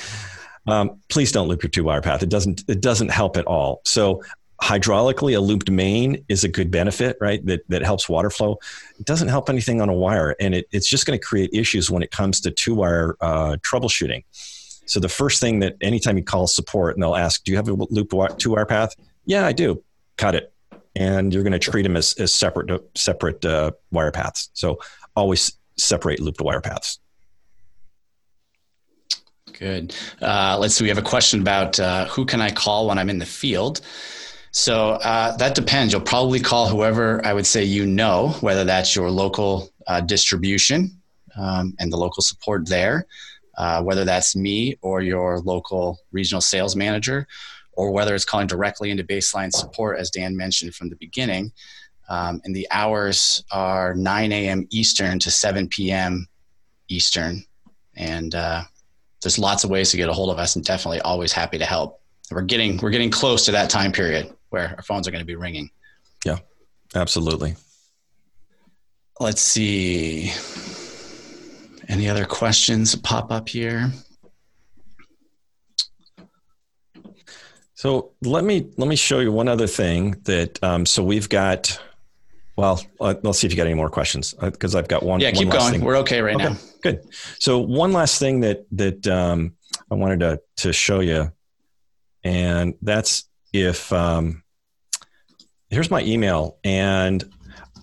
Um, 0.67 1.01
please 1.09 1.31
don't 1.31 1.47
loop 1.47 1.63
your 1.63 1.69
two 1.69 1.83
wire 1.83 2.01
path. 2.01 2.23
It 2.23 2.29
doesn't. 2.29 2.63
It 2.67 2.81
doesn't 2.81 3.09
help 3.11 3.37
at 3.37 3.45
all. 3.45 3.81
So 3.85 4.23
hydraulically 4.61 5.35
a 5.35 5.39
looped 5.39 5.71
main 5.71 6.23
is 6.27 6.43
a 6.43 6.47
good 6.49 6.69
benefit 6.69 7.17
right 7.21 7.45
that, 7.45 7.61
that 7.69 7.81
helps 7.81 8.09
water 8.09 8.29
flow 8.29 8.57
it 8.99 9.05
doesn't 9.05 9.29
help 9.29 9.49
anything 9.49 9.81
on 9.81 9.87
a 9.87 9.93
wire 9.93 10.35
and 10.39 10.53
it, 10.53 10.67
it's 10.71 10.89
just 10.89 11.05
going 11.05 11.17
to 11.17 11.25
create 11.25 11.49
issues 11.53 11.89
when 11.89 12.03
it 12.03 12.11
comes 12.11 12.41
to 12.41 12.51
two 12.51 12.75
wire 12.75 13.15
uh, 13.21 13.55
troubleshooting 13.57 14.23
so 14.85 14.99
the 14.99 15.07
first 15.07 15.39
thing 15.39 15.59
that 15.59 15.75
anytime 15.79 16.17
you 16.17 16.23
call 16.23 16.45
support 16.45 16.95
and 16.95 17.01
they'll 17.01 17.15
ask 17.15 17.43
do 17.45 17.51
you 17.51 17.57
have 17.57 17.69
a 17.69 17.73
loop 17.73 18.13
two 18.37 18.51
wire 18.51 18.65
path 18.65 18.93
yeah 19.25 19.45
i 19.45 19.53
do 19.53 19.81
cut 20.17 20.35
it 20.35 20.51
and 20.95 21.33
you're 21.33 21.43
going 21.43 21.53
to 21.53 21.59
treat 21.59 21.83
them 21.83 21.95
as, 21.95 22.13
as 22.15 22.33
separate 22.33 22.69
separate 22.95 23.43
uh, 23.45 23.71
wire 23.91 24.11
paths. 24.11 24.49
So 24.53 24.79
always 25.15 25.53
separate 25.77 26.19
looped 26.19 26.41
wire 26.41 26.61
paths. 26.61 26.99
Good. 29.53 29.95
Uh, 30.21 30.57
let's 30.59 30.75
see. 30.75 30.83
We 30.83 30.89
have 30.89 30.97
a 30.97 31.03
question 31.03 31.41
about 31.41 31.79
uh, 31.79 32.05
who 32.07 32.25
can 32.25 32.41
I 32.41 32.49
call 32.49 32.87
when 32.87 32.97
I'm 32.97 33.09
in 33.09 33.19
the 33.19 33.25
field. 33.25 33.81
So 34.51 34.91
uh, 34.91 35.37
that 35.37 35.55
depends. 35.55 35.93
You'll 35.93 36.01
probably 36.01 36.39
call 36.39 36.67
whoever 36.67 37.23
I 37.25 37.33
would 37.33 37.45
say 37.45 37.63
you 37.63 37.85
know, 37.85 38.29
whether 38.41 38.63
that's 38.63 38.95
your 38.95 39.11
local 39.11 39.69
uh, 39.87 40.01
distribution 40.01 40.91
um, 41.37 41.75
and 41.79 41.91
the 41.91 41.97
local 41.97 42.23
support 42.23 42.67
there, 42.67 43.05
uh, 43.57 43.83
whether 43.83 44.05
that's 44.05 44.35
me 44.35 44.77
or 44.81 45.01
your 45.01 45.39
local 45.39 45.99
regional 46.11 46.41
sales 46.41 46.75
manager, 46.75 47.27
or 47.73 47.91
whether 47.91 48.15
it's 48.15 48.25
calling 48.25 48.47
directly 48.47 48.89
into 48.89 49.03
baseline 49.03 49.53
support, 49.53 49.99
as 49.99 50.09
Dan 50.09 50.35
mentioned 50.35 50.75
from 50.75 50.89
the 50.89 50.95
beginning. 50.95 51.51
Um, 52.09 52.41
and 52.43 52.55
the 52.55 52.67
hours 52.71 53.43
are 53.51 53.93
9 53.93 54.31
a.m. 54.31 54.67
Eastern 54.71 55.19
to 55.19 55.29
7 55.29 55.67
p.m. 55.67 56.27
Eastern. 56.87 57.43
And 57.95 58.33
uh, 58.33 58.63
there's 59.21 59.37
lots 59.37 59.63
of 59.63 59.69
ways 59.69 59.91
to 59.91 59.97
get 59.97 60.09
a 60.09 60.13
hold 60.13 60.31
of 60.31 60.39
us, 60.39 60.55
and 60.55 60.65
definitely 60.65 61.01
always 61.01 61.31
happy 61.31 61.59
to 61.59 61.65
help. 61.65 62.01
We're 62.31 62.41
getting 62.41 62.77
we're 62.77 62.89
getting 62.91 63.11
close 63.11 63.45
to 63.45 63.51
that 63.53 63.69
time 63.69 63.91
period 63.91 64.33
where 64.49 64.75
our 64.77 64.83
phones 64.83 65.07
are 65.07 65.11
going 65.11 65.21
to 65.21 65.25
be 65.25 65.35
ringing. 65.35 65.69
Yeah, 66.25 66.39
absolutely. 66.95 67.55
Let's 69.19 69.41
see. 69.41 70.31
Any 71.87 72.07
other 72.07 72.25
questions 72.25 72.95
pop 72.95 73.31
up 73.31 73.49
here? 73.49 73.91
So 77.73 78.11
let 78.21 78.43
me 78.43 78.69
let 78.75 78.89
me 78.89 78.97
show 78.97 79.19
you 79.19 79.31
one 79.31 79.47
other 79.47 79.65
thing 79.65 80.11
that. 80.23 80.61
Um, 80.61 80.85
so 80.85 81.01
we've 81.01 81.29
got. 81.29 81.79
Well, 82.57 82.83
uh, 82.99 83.15
let's 83.23 83.39
see 83.39 83.47
if 83.47 83.53
you 83.53 83.57
got 83.57 83.67
any 83.67 83.73
more 83.73 83.89
questions 83.89 84.33
because 84.33 84.75
uh, 84.75 84.79
I've 84.79 84.89
got 84.89 85.01
one. 85.01 85.21
Yeah, 85.21 85.31
keep 85.31 85.47
one 85.47 85.57
going. 85.57 85.71
Thing. 85.71 85.81
We're 85.85 85.95
okay 85.99 86.21
right 86.21 86.35
okay, 86.35 86.43
now. 86.43 86.57
Good. 86.81 87.07
So 87.39 87.59
one 87.59 87.93
last 87.93 88.19
thing 88.19 88.41
that 88.41 88.65
that 88.73 89.07
um, 89.07 89.53
I 89.89 89.95
wanted 89.95 90.19
to 90.19 90.41
to 90.57 90.73
show 90.73 90.99
you, 90.99 91.31
and 92.25 92.73
that's 92.81 93.28
if 93.53 93.93
um, 93.93 94.43
here's 95.69 95.91
my 95.91 96.03
email, 96.03 96.57
and 96.63 97.23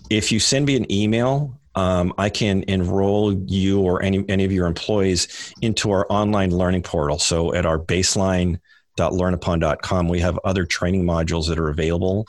if 0.09 0.31
you 0.31 0.39
send 0.39 0.65
me 0.65 0.75
an 0.75 0.91
email 0.91 1.57
um, 1.77 2.13
I 2.17 2.29
can 2.29 2.65
enroll 2.67 3.33
you 3.33 3.81
or 3.81 4.01
any, 4.01 4.25
any 4.27 4.43
of 4.45 4.51
your 4.51 4.65
employees 4.65 5.53
into 5.61 5.91
our 5.91 6.07
online 6.09 6.49
learning 6.49 6.81
portal. 6.81 7.19
So 7.19 7.53
at 7.53 7.67
our 7.67 7.77
baseline.learnupon.com, 7.77 10.07
we 10.07 10.19
have 10.19 10.39
other 10.43 10.65
training 10.65 11.03
modules 11.03 11.47
that 11.49 11.59
are 11.59 11.69
available. 11.69 12.25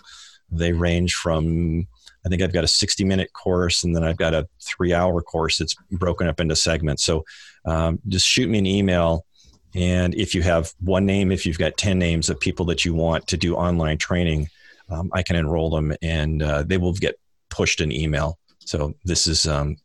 They 0.51 0.73
range 0.73 1.15
from, 1.15 1.89
I 2.27 2.29
think 2.29 2.43
I've 2.43 2.53
got 2.53 2.65
a 2.65 2.69
60 2.69 3.05
minute 3.05 3.33
course 3.33 3.85
and 3.85 3.97
then 3.97 4.05
I've 4.05 4.19
got 4.19 4.35
a 4.35 4.47
three 4.63 4.93
hour 4.93 5.23
course 5.23 5.57
that's 5.57 5.75
broken 5.93 6.29
up 6.29 6.41
into 6.41 6.55
segments. 6.55 7.03
So 7.03 7.25
um, 7.65 8.01
just 8.07 8.27
shoot 8.27 8.51
me 8.51 8.59
an 8.59 8.67
email. 8.67 9.25
And 9.79 10.13
if 10.17 10.35
you 10.35 10.43
have 10.43 10.73
one 10.81 11.07
name, 11.07 11.31
if 11.31 11.47
you've 11.47 11.59
got 11.59 11.77
10 11.77 12.01
names 12.01 12.29
of 12.29 12.41
people 12.41 12.67
that 12.67 12.85
you 12.85 12.95
want 12.95 13.29
to 13.29 13.37
do 13.37 13.55
online 13.55 13.97
training, 13.97 14.49
um, 14.91 15.09
I 15.13 15.23
can 15.23 15.37
enroll 15.37 15.71
them 15.71 15.95
and 16.03 16.43
uh, 16.43 16.65
they 16.65 16.79
will 16.79 16.95
get 16.95 17.21
pushed 17.49 17.81
an 17.81 17.93
email. 17.93 18.39
So 18.59 18.95
this 19.05 19.29
is 19.29 19.47
um, 19.47 19.77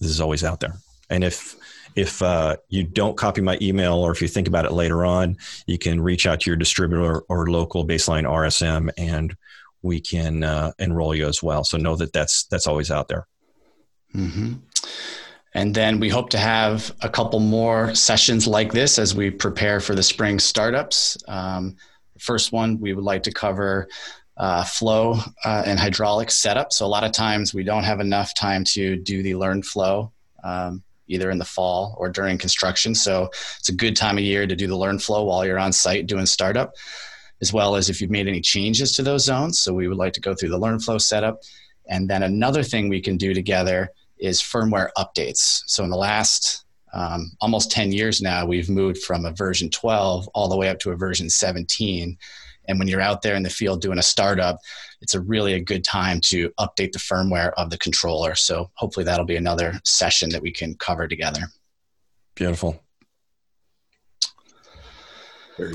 this 0.00 0.10
is 0.10 0.20
always 0.20 0.42
out 0.42 0.58
there. 0.58 0.74
And 1.10 1.22
if 1.22 1.54
if 1.94 2.20
uh, 2.22 2.56
you 2.68 2.82
don't 2.82 3.16
copy 3.16 3.40
my 3.40 3.56
email, 3.62 3.94
or 3.94 4.10
if 4.10 4.20
you 4.20 4.28
think 4.28 4.48
about 4.48 4.64
it 4.64 4.72
later 4.72 5.04
on, 5.04 5.36
you 5.66 5.78
can 5.78 6.00
reach 6.00 6.26
out 6.26 6.40
to 6.40 6.50
your 6.50 6.56
distributor 6.56 7.20
or 7.20 7.50
local 7.50 7.86
baseline 7.86 8.24
RSM, 8.24 8.90
and 8.98 9.36
we 9.82 10.00
can 10.00 10.42
uh, 10.42 10.72
enroll 10.78 11.14
you 11.14 11.26
as 11.26 11.42
well. 11.42 11.64
So 11.64 11.78
know 11.78 11.96
that 11.96 12.12
that's 12.12 12.44
that's 12.44 12.66
always 12.66 12.90
out 12.90 13.08
there. 13.08 13.26
Mm-hmm. 14.14 14.54
And 15.54 15.74
then 15.74 15.98
we 15.98 16.08
hope 16.08 16.30
to 16.30 16.38
have 16.38 16.94
a 17.02 17.08
couple 17.08 17.40
more 17.40 17.94
sessions 17.94 18.46
like 18.46 18.72
this 18.72 18.98
as 18.98 19.14
we 19.14 19.30
prepare 19.30 19.80
for 19.80 19.94
the 19.94 20.02
spring 20.02 20.38
startups. 20.38 21.18
Um, 21.26 21.76
first 22.18 22.52
one, 22.52 22.78
we 22.78 22.92
would 22.92 23.04
like 23.04 23.24
to 23.24 23.32
cover 23.32 23.88
uh, 24.36 24.64
flow 24.64 25.16
uh, 25.44 25.62
and 25.66 25.78
hydraulic 25.78 26.30
setup. 26.30 26.72
So 26.72 26.86
a 26.86 26.88
lot 26.88 27.04
of 27.04 27.12
times 27.12 27.52
we 27.52 27.64
don't 27.64 27.84
have 27.84 28.00
enough 28.00 28.34
time 28.34 28.64
to 28.64 28.96
do 28.96 29.22
the 29.22 29.34
learn 29.34 29.62
flow 29.62 30.12
um, 30.44 30.82
either 31.08 31.30
in 31.30 31.38
the 31.38 31.44
fall 31.44 31.96
or 31.98 32.08
during 32.08 32.38
construction. 32.38 32.94
So 32.94 33.28
it's 33.58 33.68
a 33.68 33.74
good 33.74 33.96
time 33.96 34.16
of 34.16 34.24
year 34.24 34.46
to 34.46 34.56
do 34.56 34.68
the 34.68 34.76
learn 34.76 34.98
flow 34.98 35.24
while 35.24 35.44
you're 35.44 35.58
on 35.58 35.72
site 35.72 36.06
doing 36.06 36.26
startup, 36.26 36.72
as 37.40 37.52
well 37.52 37.74
as 37.74 37.90
if 37.90 38.00
you've 38.00 38.10
made 38.10 38.28
any 38.28 38.40
changes 38.40 38.92
to 38.92 39.02
those 39.02 39.24
zones. 39.24 39.60
So 39.60 39.74
we 39.74 39.88
would 39.88 39.98
like 39.98 40.12
to 40.14 40.20
go 40.20 40.34
through 40.34 40.50
the 40.50 40.58
learn 40.58 40.78
flow 40.78 40.98
setup. 40.98 41.40
And 41.88 42.08
then 42.08 42.22
another 42.22 42.62
thing 42.62 42.88
we 42.88 43.00
can 43.00 43.16
do 43.16 43.34
together 43.34 43.90
is 44.20 44.40
firmware 44.40 44.88
updates. 44.96 45.62
So 45.66 45.84
in 45.84 45.90
the 45.90 45.96
last 45.96 46.64
um, 46.92 47.32
almost 47.40 47.70
10 47.70 47.92
years 47.92 48.20
now, 48.20 48.46
we've 48.46 48.68
moved 48.68 49.02
from 49.02 49.24
a 49.24 49.32
version 49.32 49.70
12 49.70 50.28
all 50.34 50.48
the 50.48 50.56
way 50.56 50.68
up 50.68 50.78
to 50.80 50.90
a 50.90 50.96
version 50.96 51.30
17. 51.30 52.16
And 52.68 52.78
when 52.78 52.88
you're 52.88 53.00
out 53.00 53.22
there 53.22 53.34
in 53.34 53.42
the 53.42 53.50
field 53.50 53.80
doing 53.80 53.98
a 53.98 54.02
startup, 54.02 54.58
it's 55.00 55.14
a 55.14 55.20
really 55.20 55.54
a 55.54 55.60
good 55.60 55.84
time 55.84 56.20
to 56.22 56.50
update 56.60 56.92
the 56.92 56.98
firmware 56.98 57.52
of 57.56 57.70
the 57.70 57.78
controller. 57.78 58.34
So 58.34 58.70
hopefully 58.74 59.04
that'll 59.04 59.24
be 59.24 59.36
another 59.36 59.80
session 59.84 60.30
that 60.30 60.42
we 60.42 60.52
can 60.52 60.74
cover 60.74 61.08
together. 61.08 61.42
Beautiful. 62.34 62.82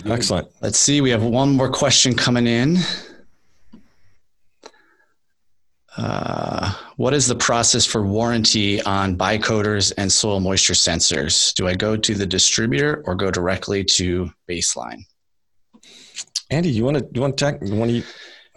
Excellent. 0.05 0.47
Let's 0.62 0.79
see. 0.79 1.01
We 1.01 1.12
have 1.12 1.23
one 1.23 1.51
more 1.51 1.69
question 1.69 2.15
coming 2.15 2.47
in. 2.47 2.77
Uh, 5.97 6.73
what 6.97 7.13
is 7.13 7.27
the 7.27 7.36
process 7.36 7.86
for 7.86 8.05
warranty 8.05 8.81
on 8.84 9.17
bicoders 9.17 9.93
and 9.97 10.12
soil 10.12 10.39
moisture 10.39 10.73
sensors? 10.73 11.53
Do 11.53 11.67
I 11.67 11.73
go 11.73 11.95
to 11.95 12.13
the 12.13 12.25
distributor 12.25 13.01
or 13.05 13.15
go 13.15 13.31
directly 13.31 13.84
to 13.84 14.29
baseline? 14.49 15.03
Andy, 16.49 16.69
you 16.69 16.84
want 16.84 16.97
to 16.97 17.08
you 17.13 17.21
want 17.21 17.38
to? 17.38 17.58
You 17.62 17.75
want 17.75 17.91
to? 17.91 18.03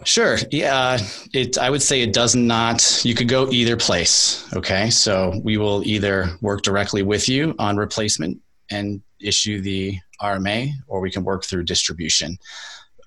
Sure. 0.05 0.37
Yeah. 0.51 0.97
It. 1.33 1.57
I 1.57 1.69
would 1.69 1.81
say 1.81 2.01
it 2.01 2.13
does 2.13 2.35
not. 2.35 3.03
You 3.03 3.15
could 3.15 3.27
go 3.27 3.49
either 3.51 3.75
place. 3.75 4.45
Okay. 4.53 4.89
So 4.89 5.39
we 5.43 5.57
will 5.57 5.81
either 5.85 6.37
work 6.41 6.61
directly 6.61 7.03
with 7.03 7.27
you 7.27 7.55
on 7.59 7.77
replacement 7.77 8.39
and 8.71 9.01
issue 9.19 9.61
the 9.61 9.97
RMA, 10.21 10.71
or 10.87 10.99
we 10.99 11.11
can 11.11 11.23
work 11.23 11.43
through 11.43 11.63
distribution. 11.63 12.37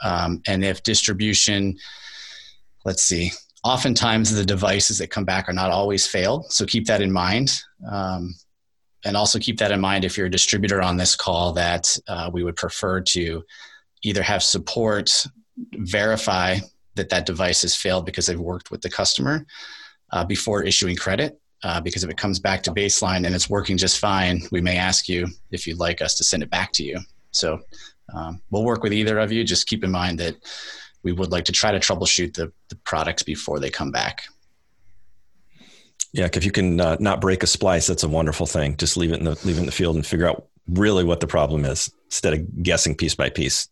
Um, 0.03 0.42
and 0.47 0.64
if 0.64 0.83
distribution, 0.83 1.79
let's 2.85 3.05
see. 3.05 3.31
Oftentimes 3.64 4.35
the 4.35 4.44
devices 4.44 4.98
that 4.98 5.11
come 5.11 5.25
back 5.25 5.48
are 5.48 5.53
not 5.55 5.70
always 5.70 6.07
failed. 6.07 6.53
So 6.53 6.66
keep 6.66 6.87
that 6.87 7.01
in 7.01 7.12
mind. 7.12 7.62
Um, 7.88 8.35
and 9.05 9.16
also 9.16 9.38
keep 9.38 9.59
that 9.59 9.72
in 9.72 9.81
mind 9.81 10.05
if 10.05 10.16
you're 10.16 10.27
a 10.27 10.31
distributor 10.31 10.81
on 10.81 10.96
this 10.96 11.16
call 11.16 11.53
that 11.53 11.96
uh, 12.09 12.31
we 12.33 12.44
would 12.44 12.57
prefer 12.57 13.01
to 13.01 13.42
either 14.03 14.22
have 14.22 14.42
support 14.42 15.27
verify 15.75 16.59
that 16.94 17.09
that 17.09 17.27
device 17.27 17.62
has 17.62 17.75
failed 17.75 18.07
because 18.07 18.27
they've 18.27 18.38
worked 18.38 18.70
with 18.70 18.81
the 18.81 18.90
customer 18.90 19.46
uh, 20.12 20.25
before 20.25 20.62
issuing 20.62 20.96
credit. 20.96 21.38
Uh, 21.64 21.81
because 21.81 22.03
if 22.03 22.11
it 22.11 22.16
comes 22.16 22.40
back 22.40 22.61
to 22.61 22.72
baseline 22.72 23.25
and 23.25 23.37
it's 23.37 23.48
working 23.48 23.77
just 23.77 24.01
fine, 24.01 24.42
we 24.51 24.61
may 24.61 24.77
ask 24.77 25.09
you 25.09 25.29
if 25.53 25.64
you'd 25.64 25.79
like 25.79 26.03
us 26.03 26.16
to 26.16 26.25
send 26.25 26.42
it 26.42 26.51
back 26.51 26.72
to 26.72 26.83
you. 26.83 26.98
So 27.31 27.61
um, 28.12 28.42
we'll 28.51 28.64
work 28.64 28.83
with 28.83 28.92
either 28.92 29.20
of 29.20 29.31
you. 29.31 29.44
Just 29.44 29.68
keep 29.68 29.85
in 29.85 29.90
mind 29.90 30.18
that 30.18 30.35
we 31.03 31.12
would 31.12 31.31
like 31.31 31.45
to 31.47 31.53
try 31.53 31.73
to 31.73 31.81
troubleshoot 31.81 32.35
the, 32.35 32.53
the 32.69 32.77
products 32.77 33.23
before 33.23 33.59
they 33.59 33.71
come 33.71 33.91
back. 33.91 34.25
Yeah, 36.12 36.29
if 36.33 36.45
you 36.45 36.51
can 36.51 36.81
uh, 36.81 36.97
not 37.01 37.21
break 37.21 37.43
a 37.43 37.47
splice, 37.47 37.87
that's 37.87 38.03
a 38.03 38.09
wonderful 38.09 38.47
thing. 38.47 38.77
Just 38.77 38.97
leave 38.97 39.12
it 39.12 39.19
in 39.19 39.25
the 39.25 39.38
leave 39.45 39.57
it 39.57 39.61
in 39.61 39.67
the 39.67 39.73
field 39.73 39.97
and 39.97 40.07
figure 40.07 40.29
out 40.29 40.47
really 40.69 41.05
what 41.05 41.21
the 41.21 41.27
problem 41.27 41.65
is 41.65 41.91
instead 42.07 42.35
of 42.35 42.62
guessing 42.62 42.95
piece 42.95 43.15
by 43.15 43.31
piece. 43.31 43.69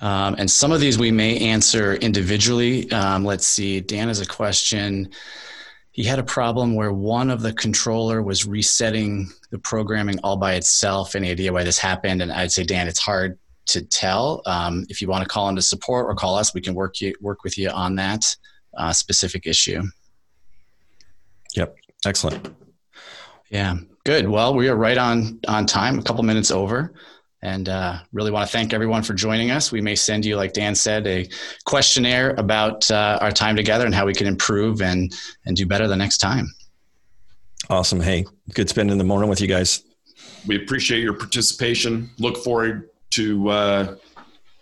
Um, 0.00 0.36
and 0.38 0.50
some 0.50 0.70
of 0.70 0.80
these 0.80 0.98
we 0.98 1.10
may 1.10 1.38
answer 1.38 1.94
individually. 1.94 2.90
Um, 2.92 3.24
let's 3.24 3.46
see. 3.46 3.80
Dan 3.80 4.08
has 4.08 4.20
a 4.20 4.26
question. 4.26 5.10
He 5.94 6.02
had 6.02 6.18
a 6.18 6.24
problem 6.24 6.74
where 6.74 6.92
one 6.92 7.30
of 7.30 7.40
the 7.40 7.52
controller 7.52 8.20
was 8.20 8.44
resetting 8.44 9.30
the 9.52 9.60
programming 9.60 10.18
all 10.24 10.36
by 10.36 10.54
itself. 10.54 11.14
Any 11.14 11.30
idea 11.30 11.52
why 11.52 11.62
this 11.62 11.78
happened? 11.78 12.20
And 12.20 12.32
I'd 12.32 12.50
say, 12.50 12.64
Dan, 12.64 12.88
it's 12.88 12.98
hard 12.98 13.38
to 13.66 13.80
tell. 13.80 14.42
Um, 14.44 14.84
if 14.88 15.00
you 15.00 15.06
want 15.06 15.22
to 15.22 15.28
call 15.28 15.48
into 15.48 15.62
support 15.62 16.06
or 16.06 16.16
call 16.16 16.34
us, 16.34 16.52
we 16.52 16.60
can 16.60 16.74
work 16.74 17.00
you 17.00 17.14
work 17.20 17.44
with 17.44 17.56
you 17.56 17.70
on 17.70 17.94
that 17.94 18.36
uh, 18.76 18.92
specific 18.92 19.46
issue. 19.46 19.84
Yep. 21.54 21.76
Excellent. 22.04 22.52
Yeah. 23.50 23.76
Good. 24.02 24.28
Well, 24.28 24.52
we 24.52 24.68
are 24.68 24.76
right 24.76 24.98
on 24.98 25.38
on 25.46 25.64
time. 25.64 26.00
A 26.00 26.02
couple 26.02 26.24
minutes 26.24 26.50
over 26.50 26.92
and 27.44 27.68
uh, 27.68 27.98
really 28.12 28.30
want 28.30 28.48
to 28.48 28.52
thank 28.52 28.72
everyone 28.72 29.02
for 29.02 29.12
joining 29.12 29.50
us. 29.50 29.70
We 29.70 29.82
may 29.82 29.94
send 29.94 30.24
you, 30.24 30.36
like 30.36 30.54
Dan 30.54 30.74
said, 30.74 31.06
a 31.06 31.28
questionnaire 31.66 32.30
about 32.38 32.90
uh, 32.90 33.18
our 33.20 33.30
time 33.30 33.54
together 33.54 33.84
and 33.84 33.94
how 33.94 34.06
we 34.06 34.14
can 34.14 34.26
improve 34.26 34.80
and 34.82 35.14
and 35.44 35.56
do 35.56 35.66
better 35.66 35.86
the 35.86 35.96
next 35.96 36.18
time. 36.18 36.46
Awesome. 37.70 38.00
Hey, 38.00 38.24
good 38.54 38.68
spending 38.68 38.98
the 38.98 39.04
morning 39.04 39.28
with 39.28 39.40
you 39.40 39.46
guys. 39.46 39.84
We 40.46 40.56
appreciate 40.56 41.02
your 41.02 41.14
participation. 41.14 42.10
Look 42.18 42.38
forward 42.38 42.90
to 43.10 43.48
uh, 43.50 43.96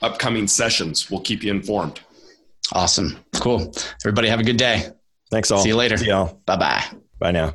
upcoming 0.02 0.46
sessions. 0.46 1.10
We'll 1.10 1.20
keep 1.20 1.42
you 1.44 1.52
informed. 1.52 2.00
Awesome. 2.72 3.16
Cool. 3.36 3.72
Everybody 4.04 4.28
have 4.28 4.40
a 4.40 4.44
good 4.44 4.56
day. 4.56 4.88
Thanks 5.30 5.50
all. 5.50 5.62
See 5.62 5.68
you 5.68 5.76
later. 5.76 5.96
See 5.96 6.08
y'all. 6.08 6.40
Bye 6.46 6.56
bye. 6.56 6.84
Bye 7.18 7.30
now. 7.30 7.54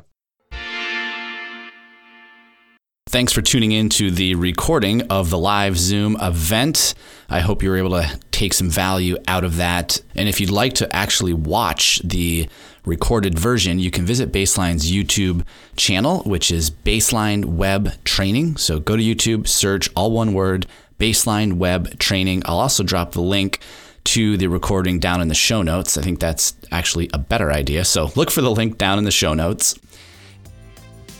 Thanks 3.08 3.32
for 3.32 3.40
tuning 3.40 3.72
in 3.72 3.88
to 3.88 4.10
the 4.10 4.34
recording 4.34 5.00
of 5.10 5.30
the 5.30 5.38
live 5.38 5.78
Zoom 5.78 6.18
event. 6.20 6.92
I 7.30 7.40
hope 7.40 7.62
you 7.62 7.70
were 7.70 7.78
able 7.78 7.98
to 7.98 8.20
take 8.32 8.52
some 8.52 8.68
value 8.68 9.16
out 9.26 9.44
of 9.44 9.56
that. 9.56 10.02
And 10.14 10.28
if 10.28 10.42
you'd 10.42 10.50
like 10.50 10.74
to 10.74 10.94
actually 10.94 11.32
watch 11.32 12.02
the 12.04 12.50
recorded 12.84 13.38
version, 13.38 13.78
you 13.78 13.90
can 13.90 14.04
visit 14.04 14.30
Baseline's 14.30 14.92
YouTube 14.92 15.46
channel, 15.74 16.22
which 16.24 16.50
is 16.50 16.70
Baseline 16.70 17.46
Web 17.46 17.92
Training. 18.04 18.58
So 18.58 18.78
go 18.78 18.94
to 18.94 19.02
YouTube, 19.02 19.48
search 19.48 19.88
all 19.96 20.10
one 20.10 20.34
word, 20.34 20.66
Baseline 20.98 21.54
Web 21.54 21.98
Training. 21.98 22.42
I'll 22.44 22.60
also 22.60 22.84
drop 22.84 23.12
the 23.12 23.22
link 23.22 23.60
to 24.04 24.36
the 24.36 24.48
recording 24.48 25.00
down 25.00 25.22
in 25.22 25.28
the 25.28 25.34
show 25.34 25.62
notes. 25.62 25.96
I 25.96 26.02
think 26.02 26.20
that's 26.20 26.52
actually 26.70 27.08
a 27.14 27.18
better 27.18 27.50
idea. 27.50 27.86
So 27.86 28.10
look 28.16 28.30
for 28.30 28.42
the 28.42 28.50
link 28.50 28.76
down 28.76 28.98
in 28.98 29.04
the 29.04 29.10
show 29.10 29.32
notes. 29.32 29.78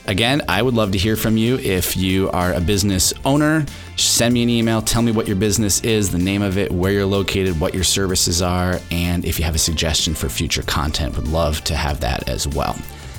Again, 0.09 0.41
I 0.49 0.63
would 0.63 0.73
love 0.73 0.93
to 0.93 0.99
hear 0.99 1.17
from 1.17 1.37
you. 1.37 1.59
If 1.59 1.95
you 1.95 2.31
are 2.31 2.55
a 2.55 2.63
business 2.63 3.13
owner, 3.27 3.67
send 3.97 4.33
me 4.33 4.43
an 4.43 4.49
email. 4.49 4.81
Tell 4.81 5.03
me 5.03 5.13
what 5.13 5.27
your 5.27 5.37
business 5.37 5.83
is, 5.83 6.11
the 6.11 6.19
name 6.19 6.41
of 6.41 6.57
it, 6.57 6.73
where 6.73 6.93
you're 6.93 7.05
located, 7.05 7.61
what 7.61 7.75
your 7.75 7.85
services 7.85 8.41
are, 8.41 8.81
and 8.91 9.27
if 9.27 9.39
you 9.39 9.45
have 9.45 9.55
a 9.55 9.59
suggestion 9.59 10.15
for 10.15 10.31
future 10.31 10.63
content, 10.63 11.15
would 11.15 11.29
love 11.29 11.63
to 11.65 11.77
have 11.77 12.01
that 12.01 12.27
as 12.27 12.49
well. 12.49 12.75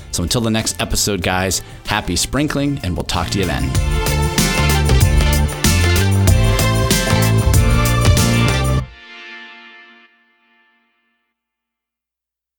So 0.09 0.23
until 0.23 0.41
the 0.41 0.49
next 0.49 0.81
episode, 0.81 1.21
guys, 1.21 1.61
happy 1.85 2.15
sprinkling, 2.15 2.79
and 2.81 2.97
we'll 2.97 3.03
talk 3.03 3.27
to 3.29 3.39
you 3.39 3.45
then. 3.45 4.18